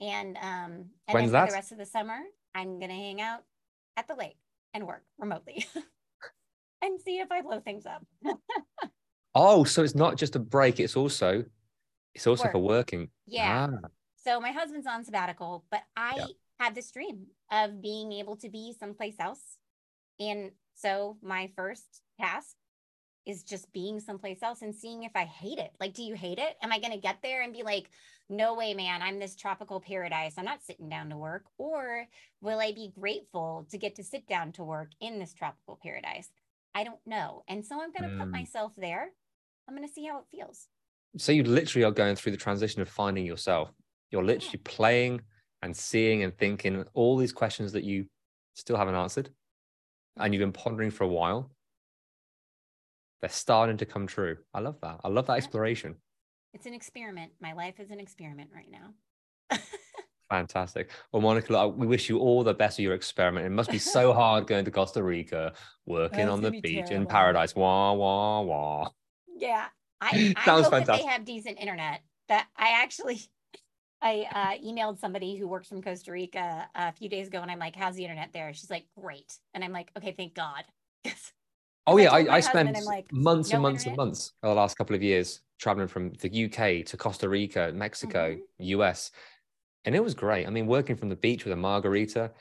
And 0.01 0.37
um, 0.37 0.85
and 1.07 1.13
When's 1.13 1.31
then 1.31 1.41
for 1.41 1.45
that? 1.45 1.49
the 1.49 1.53
rest 1.53 1.71
of 1.71 1.77
the 1.77 1.85
summer, 1.85 2.19
I'm 2.55 2.79
going 2.79 2.89
to 2.89 2.95
hang 2.95 3.21
out 3.21 3.41
at 3.97 4.07
the 4.07 4.15
lake 4.15 4.37
and 4.73 4.87
work 4.87 5.03
remotely 5.17 5.65
and 6.81 6.99
see 6.99 7.19
if 7.19 7.31
I 7.31 7.41
blow 7.41 7.59
things 7.59 7.85
up. 7.85 8.05
oh, 9.35 9.63
so 9.63 9.83
it's 9.83 9.95
not 9.95 10.17
just 10.17 10.35
a 10.35 10.39
break, 10.39 10.79
it's 10.79 10.95
also 10.95 11.43
it's 12.15 12.27
also 12.27 12.45
work. 12.45 12.51
for 12.51 12.59
working. 12.59 13.09
Yeah. 13.27 13.67
Ah. 13.71 13.87
So 14.17 14.39
my 14.39 14.51
husband's 14.51 14.87
on 14.87 15.03
sabbatical, 15.03 15.65
but 15.71 15.81
I 15.95 16.15
yeah. 16.17 16.25
have 16.59 16.75
this 16.75 16.91
dream 16.91 17.27
of 17.51 17.81
being 17.81 18.11
able 18.13 18.35
to 18.37 18.49
be 18.49 18.73
someplace 18.77 19.15
else. 19.19 19.57
And 20.19 20.51
so 20.75 21.17
my 21.21 21.49
first 21.55 22.01
task 22.19 22.55
is 23.29 23.43
just 23.43 23.71
being 23.71 23.99
someplace 23.99 24.41
else 24.41 24.63
and 24.63 24.73
seeing 24.73 25.03
if 25.03 25.11
I 25.15 25.23
hate 25.23 25.59
it. 25.59 25.71
Like, 25.79 25.93
do 25.93 26.01
you 26.01 26.15
hate 26.15 26.39
it? 26.39 26.57
Am 26.63 26.71
I 26.71 26.79
going 26.79 26.93
to 26.93 26.99
get 26.99 27.17
there 27.21 27.43
and 27.43 27.53
be 27.53 27.61
like, 27.61 27.91
no 28.27 28.55
way, 28.55 28.73
man, 28.73 29.01
I'm 29.01 29.19
this 29.19 29.35
tropical 29.35 29.79
paradise. 29.79 30.33
I'm 30.37 30.45
not 30.45 30.63
sitting 30.63 30.89
down 30.89 31.09
to 31.11 31.17
work. 31.17 31.45
Or 31.57 32.07
will 32.41 32.59
I 32.59 32.71
be 32.71 32.91
grateful 32.99 33.67
to 33.69 33.77
get 33.77 33.95
to 33.95 34.03
sit 34.03 34.27
down 34.27 34.51
to 34.53 34.63
work 34.63 34.89
in 34.99 35.19
this 35.19 35.33
tropical 35.33 35.79
paradise? 35.81 36.29
I 36.73 36.83
don't 36.83 36.99
know. 37.05 37.43
And 37.47 37.63
so 37.65 37.81
I'm 37.81 37.91
going 37.91 38.09
to 38.09 38.15
Mm. 38.15 38.19
put 38.19 38.31
myself 38.31 38.73
there. 38.77 39.11
I'm 39.67 39.75
going 39.75 39.87
to 39.87 39.93
see 39.93 40.05
how 40.05 40.19
it 40.19 40.25
feels. 40.31 40.67
So 41.17 41.31
you 41.31 41.43
literally 41.43 41.85
are 41.85 41.91
going 41.91 42.15
through 42.15 42.31
the 42.31 42.37
transition 42.37 42.81
of 42.81 42.89
finding 42.89 43.25
yourself. 43.25 43.71
You're 44.11 44.23
literally 44.23 44.59
playing 44.63 45.21
and 45.61 45.75
seeing 45.75 46.23
and 46.23 46.35
thinking 46.37 46.83
all 46.93 47.17
these 47.17 47.33
questions 47.33 47.71
that 47.73 47.83
you 47.83 48.05
still 48.55 48.77
haven't 48.77 48.95
answered 48.95 49.29
and 50.17 50.33
you've 50.33 50.41
been 50.41 50.51
pondering 50.51 50.91
for 50.91 51.03
a 51.03 51.07
while. 51.07 51.51
They're 53.21 53.29
starting 53.29 53.77
to 53.77 53.85
come 53.85 54.07
true. 54.07 54.37
I 54.53 54.59
love 54.59 54.79
that. 54.81 55.01
I 55.03 55.09
love 55.09 55.27
that 55.27 55.37
exploration. 55.37 55.95
It's 56.53 56.65
an 56.65 56.73
experiment. 56.73 57.33
My 57.41 57.53
life 57.53 57.79
is 57.79 57.91
an 57.91 57.99
experiment 57.99 58.49
right 58.53 58.69
now. 58.71 59.57
Fantastic. 60.29 60.91
Well, 61.11 61.21
Monica, 61.21 61.67
we 61.67 61.87
wish 61.87 62.07
you 62.09 62.19
all 62.19 62.43
the 62.43 62.53
best 62.53 62.79
of 62.79 62.83
your 62.83 62.93
experiment. 62.93 63.45
It 63.45 63.49
must 63.49 63.71
be 63.71 63.79
so 63.79 64.13
hard 64.19 64.47
going 64.47 64.65
to 64.65 64.71
Costa 64.71 65.03
Rica, 65.03 65.53
working 65.85 66.19
That's 66.19 66.31
on 66.31 66.41
the 66.41 66.51
be 66.51 66.61
beach 66.61 66.91
in 66.91 67.05
paradise. 67.05 67.55
Wah, 67.55 67.93
wah, 67.93 68.41
wah. 68.41 68.89
Yeah. 69.35 69.65
I, 69.99 70.33
I 70.37 70.45
Sounds 70.45 70.67
hope 70.67 70.85
that 70.85 70.97
they 70.97 71.05
have 71.05 71.25
decent 71.25 71.59
internet. 71.59 72.01
That 72.29 72.47
I 72.55 72.83
actually 72.83 73.21
I 74.01 74.27
uh, 74.31 74.65
emailed 74.65 74.99
somebody 74.99 75.35
who 75.35 75.47
works 75.47 75.67
from 75.67 75.81
Costa 75.81 76.11
Rica 76.11 76.69
a 76.73 76.91
few 76.93 77.09
days 77.09 77.27
ago 77.27 77.41
and 77.41 77.51
I'm 77.51 77.59
like, 77.59 77.75
how's 77.75 77.95
the 77.95 78.03
internet 78.03 78.31
there? 78.31 78.53
She's 78.53 78.69
like, 78.69 78.85
great. 78.97 79.33
And 79.53 79.63
I'm 79.63 79.73
like, 79.73 79.91
okay, 79.97 80.13
thank 80.15 80.35
God. 80.35 80.63
Oh 81.87 81.97
yeah, 81.97 82.11
I, 82.11 82.35
I 82.35 82.39
spent 82.39 82.75
like, 82.85 83.11
months 83.11 83.51
and 83.51 83.61
"No 83.63 83.69
months 83.69 83.85
and 83.85 83.95
months 83.95 84.33
over 84.43 84.53
the 84.53 84.59
last 84.59 84.77
couple 84.77 84.95
of 84.95 85.01
years 85.01 85.41
traveling 85.59 85.87
from 85.87 86.13
the 86.21 86.45
UK 86.45 86.85
to 86.85 86.97
Costa 86.97 87.27
Rica, 87.27 87.71
Mexico, 87.73 88.31
Mm-hmm. 88.31 88.63
US, 88.63 89.11
and 89.85 89.95
it 89.95 90.03
was 90.03 90.13
great. 90.13 90.45
I 90.45 90.49
mean, 90.49 90.67
working 90.67 90.95
from 90.95 91.09
the 91.09 91.15
beach 91.15 91.45
with 91.45 91.53
a 91.53 91.55
margarita, 91.55 92.31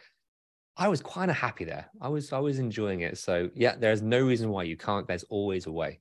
I 0.76 0.88
was 0.88 1.00
of 1.30 1.36
happy 1.36 1.64
there. 1.64 1.86
I 2.00 2.08
was 2.08 2.32
I 2.32 2.38
was 2.38 2.58
enjoying 2.58 3.00
it. 3.00 3.18
So 3.18 3.50
yeah, 3.54 3.76
there's 3.76 4.02
no 4.02 4.20
reason 4.20 4.50
why 4.50 4.64
you 4.64 4.76
can't. 4.76 5.06
There's 5.06 5.24
always 5.24 5.66
a 5.66 5.72
way. 5.72 6.00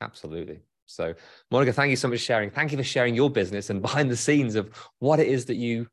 Absolutely. 0.00 0.60
So 0.86 1.14
Monica, 1.50 1.72
thank 1.72 1.90
you 1.90 1.96
so 1.96 2.08
much 2.08 2.18
for 2.18 2.24
sharing. 2.24 2.50
Thank 2.50 2.72
you 2.72 2.78
for 2.78 2.84
sharing 2.84 3.14
your 3.14 3.30
business 3.30 3.70
and 3.70 3.80
behind 3.88 4.10
the 4.10 4.16
scenes 4.16 4.54
of 4.54 4.70
what 4.98 5.20
it 5.20 5.28
is 5.28 5.44
that 5.46 5.56
you 5.56 5.88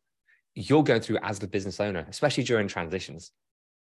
you're 0.56 0.84
going 0.84 1.02
through 1.02 1.18
as 1.22 1.40
the 1.40 1.48
business 1.48 1.80
owner, 1.80 2.06
especially 2.10 2.44
during 2.44 2.68
transitions. 2.68 3.32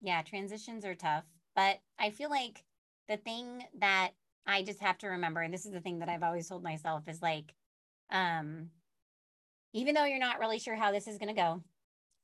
yeah, 0.01 0.21
transitions 0.21 0.85
are 0.85 0.95
tough, 0.95 1.25
but 1.55 1.79
I 1.99 2.09
feel 2.11 2.29
like 2.29 2.63
the 3.11 3.17
thing 3.17 3.63
that 3.79 4.11
I 4.47 4.63
just 4.63 4.79
have 4.79 4.97
to 4.99 5.07
remember, 5.07 5.41
and 5.41 5.53
this 5.53 5.65
is 5.65 5.73
the 5.73 5.81
thing 5.81 5.99
that 5.99 6.09
I've 6.09 6.23
always 6.23 6.47
told 6.47 6.63
myself, 6.63 7.07
is 7.07 7.21
like, 7.21 7.53
um, 8.09 8.69
even 9.73 9.93
though 9.93 10.05
you're 10.05 10.17
not 10.17 10.39
really 10.39 10.59
sure 10.59 10.75
how 10.75 10.91
this 10.91 11.07
is 11.07 11.17
going 11.17 11.35
to 11.35 11.41
go, 11.41 11.63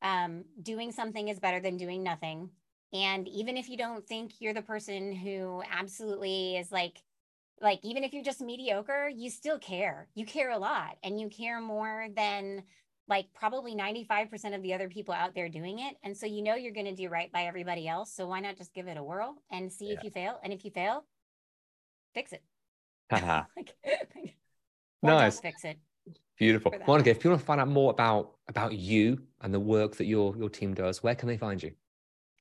um, 0.02 0.46
doing 0.62 0.92
something 0.92 1.28
is 1.28 1.40
better 1.40 1.60
than 1.60 1.78
doing 1.78 2.04
nothing. 2.04 2.50
And 2.94 3.28
even 3.28 3.58
if 3.58 3.70
you 3.70 3.78
don't 3.78 4.08
think 4.08 4.40
you're 4.40 4.54
the 4.54 4.62
person 4.62 5.14
who 5.14 5.62
absolutely 5.70 6.56
is 6.56 6.72
like, 6.72 7.04
like 7.62 7.80
even 7.84 8.04
if 8.04 8.14
you're 8.14 8.24
just 8.24 8.40
mediocre, 8.40 9.10
you 9.14 9.30
still 9.30 9.60
care. 9.60 10.08
You 10.16 10.26
care 10.26 10.52
a 10.52 10.58
lot, 10.58 10.98
and 11.04 11.20
you 11.20 11.28
care 11.28 11.60
more 11.60 12.08
than 12.16 12.64
like 13.10 13.28
probably 13.34 13.74
95% 13.76 14.56
of 14.56 14.62
the 14.62 14.74
other 14.74 14.90
people 14.90 15.14
out 15.14 15.34
there 15.34 15.48
doing 15.50 15.80
it. 15.80 15.96
And 16.04 16.16
so 16.16 16.26
you 16.26 16.42
know 16.42 16.56
you're 16.56 16.74
going 16.74 16.86
to 16.88 16.96
do 16.96 17.08
right 17.10 17.32
by 17.32 17.44
everybody 17.44 17.88
else. 17.88 18.12
So 18.14 18.28
why 18.28 18.40
not 18.42 18.58
just 18.58 18.74
give 18.74 18.88
it 18.88 18.98
a 18.98 19.04
whirl 19.04 19.36
and 19.50 19.72
see 19.72 19.88
Yeah. 19.88 19.94
if 19.94 20.04
you 20.04 20.10
fail? 20.12 20.40
And 20.44 20.52
if 20.52 20.66
you 20.66 20.72
fail, 20.72 21.06
fix 22.14 22.34
it. 22.34 22.44
Haha. 23.10 23.26
Uh-huh. 23.40 23.44
like, 23.56 23.76
or 25.02 25.10
Nice. 25.10 25.40
fix 25.40 25.64
it. 25.64 25.78
Beautiful. 26.38 26.74
Monica, 26.86 27.10
if 27.10 27.24
you 27.24 27.30
want 27.32 27.40
to 27.42 27.46
find 27.46 27.60
out 27.62 27.68
more 27.68 27.92
about 27.92 28.34
about 28.48 28.74
you 28.74 29.22
and 29.42 29.54
the 29.54 29.60
work 29.60 29.96
that 29.96 30.06
your 30.06 30.36
your 30.38 30.50
team 30.50 30.74
does, 30.74 31.02
where 31.02 31.16
can 31.16 31.28
they 31.28 31.38
find 31.38 31.62
you? 31.64 31.72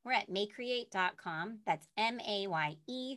We're 0.04 0.12
at 0.12 0.28
mayecreate.com. 0.30 1.58
That's 1.66 1.86
M 1.96 2.20
A 2.20 2.46
Y 2.46 2.76
E 2.88 3.16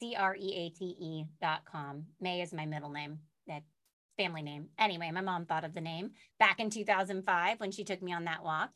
C 0.00 0.14
R 0.16 0.36
E 0.36 0.54
A 0.54 0.70
T 0.70 0.84
E 1.00 1.24
dot 1.40 1.64
com. 1.64 2.04
Maye 2.20 2.42
is 2.42 2.52
my 2.52 2.66
middle 2.66 2.90
name, 2.90 3.18
that 3.46 3.62
family 4.18 4.42
name. 4.42 4.66
Anyway, 4.78 5.10
my 5.10 5.22
mom 5.22 5.46
thought 5.46 5.64
of 5.64 5.72
the 5.72 5.80
name 5.80 6.10
back 6.38 6.60
in 6.60 6.68
2005 6.68 7.60
when 7.60 7.70
she 7.70 7.84
took 7.84 8.02
me 8.02 8.12
on 8.12 8.24
that 8.24 8.44
walk. 8.44 8.70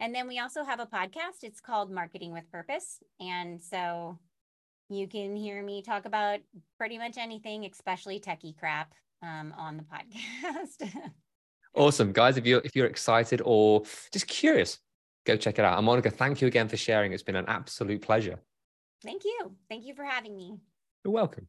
And 0.00 0.14
then 0.14 0.26
we 0.26 0.38
also 0.38 0.64
have 0.64 0.80
a 0.80 0.86
podcast. 0.86 1.42
It's 1.42 1.60
called 1.60 1.90
Marketing 1.90 2.32
with 2.32 2.50
Purpose. 2.50 2.98
And 3.20 3.62
so 3.62 4.18
you 4.88 5.06
can 5.06 5.36
hear 5.36 5.62
me 5.62 5.82
talk 5.82 6.04
about 6.04 6.40
pretty 6.76 6.98
much 6.98 7.16
anything, 7.18 7.64
especially 7.64 8.20
techie 8.20 8.56
crap 8.56 8.92
um, 9.22 9.54
on 9.56 9.76
the 9.76 9.84
podcast. 9.84 10.90
Awesome, 11.74 12.12
guys. 12.12 12.36
If 12.36 12.46
you're 12.46 12.62
if 12.64 12.74
you're 12.74 12.86
excited 12.86 13.42
or 13.44 13.82
just 14.12 14.26
curious, 14.26 14.78
go 15.26 15.36
check 15.36 15.58
it 15.58 15.64
out. 15.64 15.76
And 15.76 15.84
Monica, 15.84 16.10
thank 16.10 16.40
you 16.40 16.48
again 16.48 16.68
for 16.68 16.76
sharing. 16.76 17.12
It's 17.12 17.22
been 17.22 17.36
an 17.36 17.44
absolute 17.48 18.00
pleasure. 18.00 18.38
Thank 19.04 19.24
you. 19.24 19.54
Thank 19.68 19.84
you 19.84 19.94
for 19.94 20.04
having 20.04 20.36
me. 20.36 20.58
You're 21.04 21.12
welcome. 21.12 21.48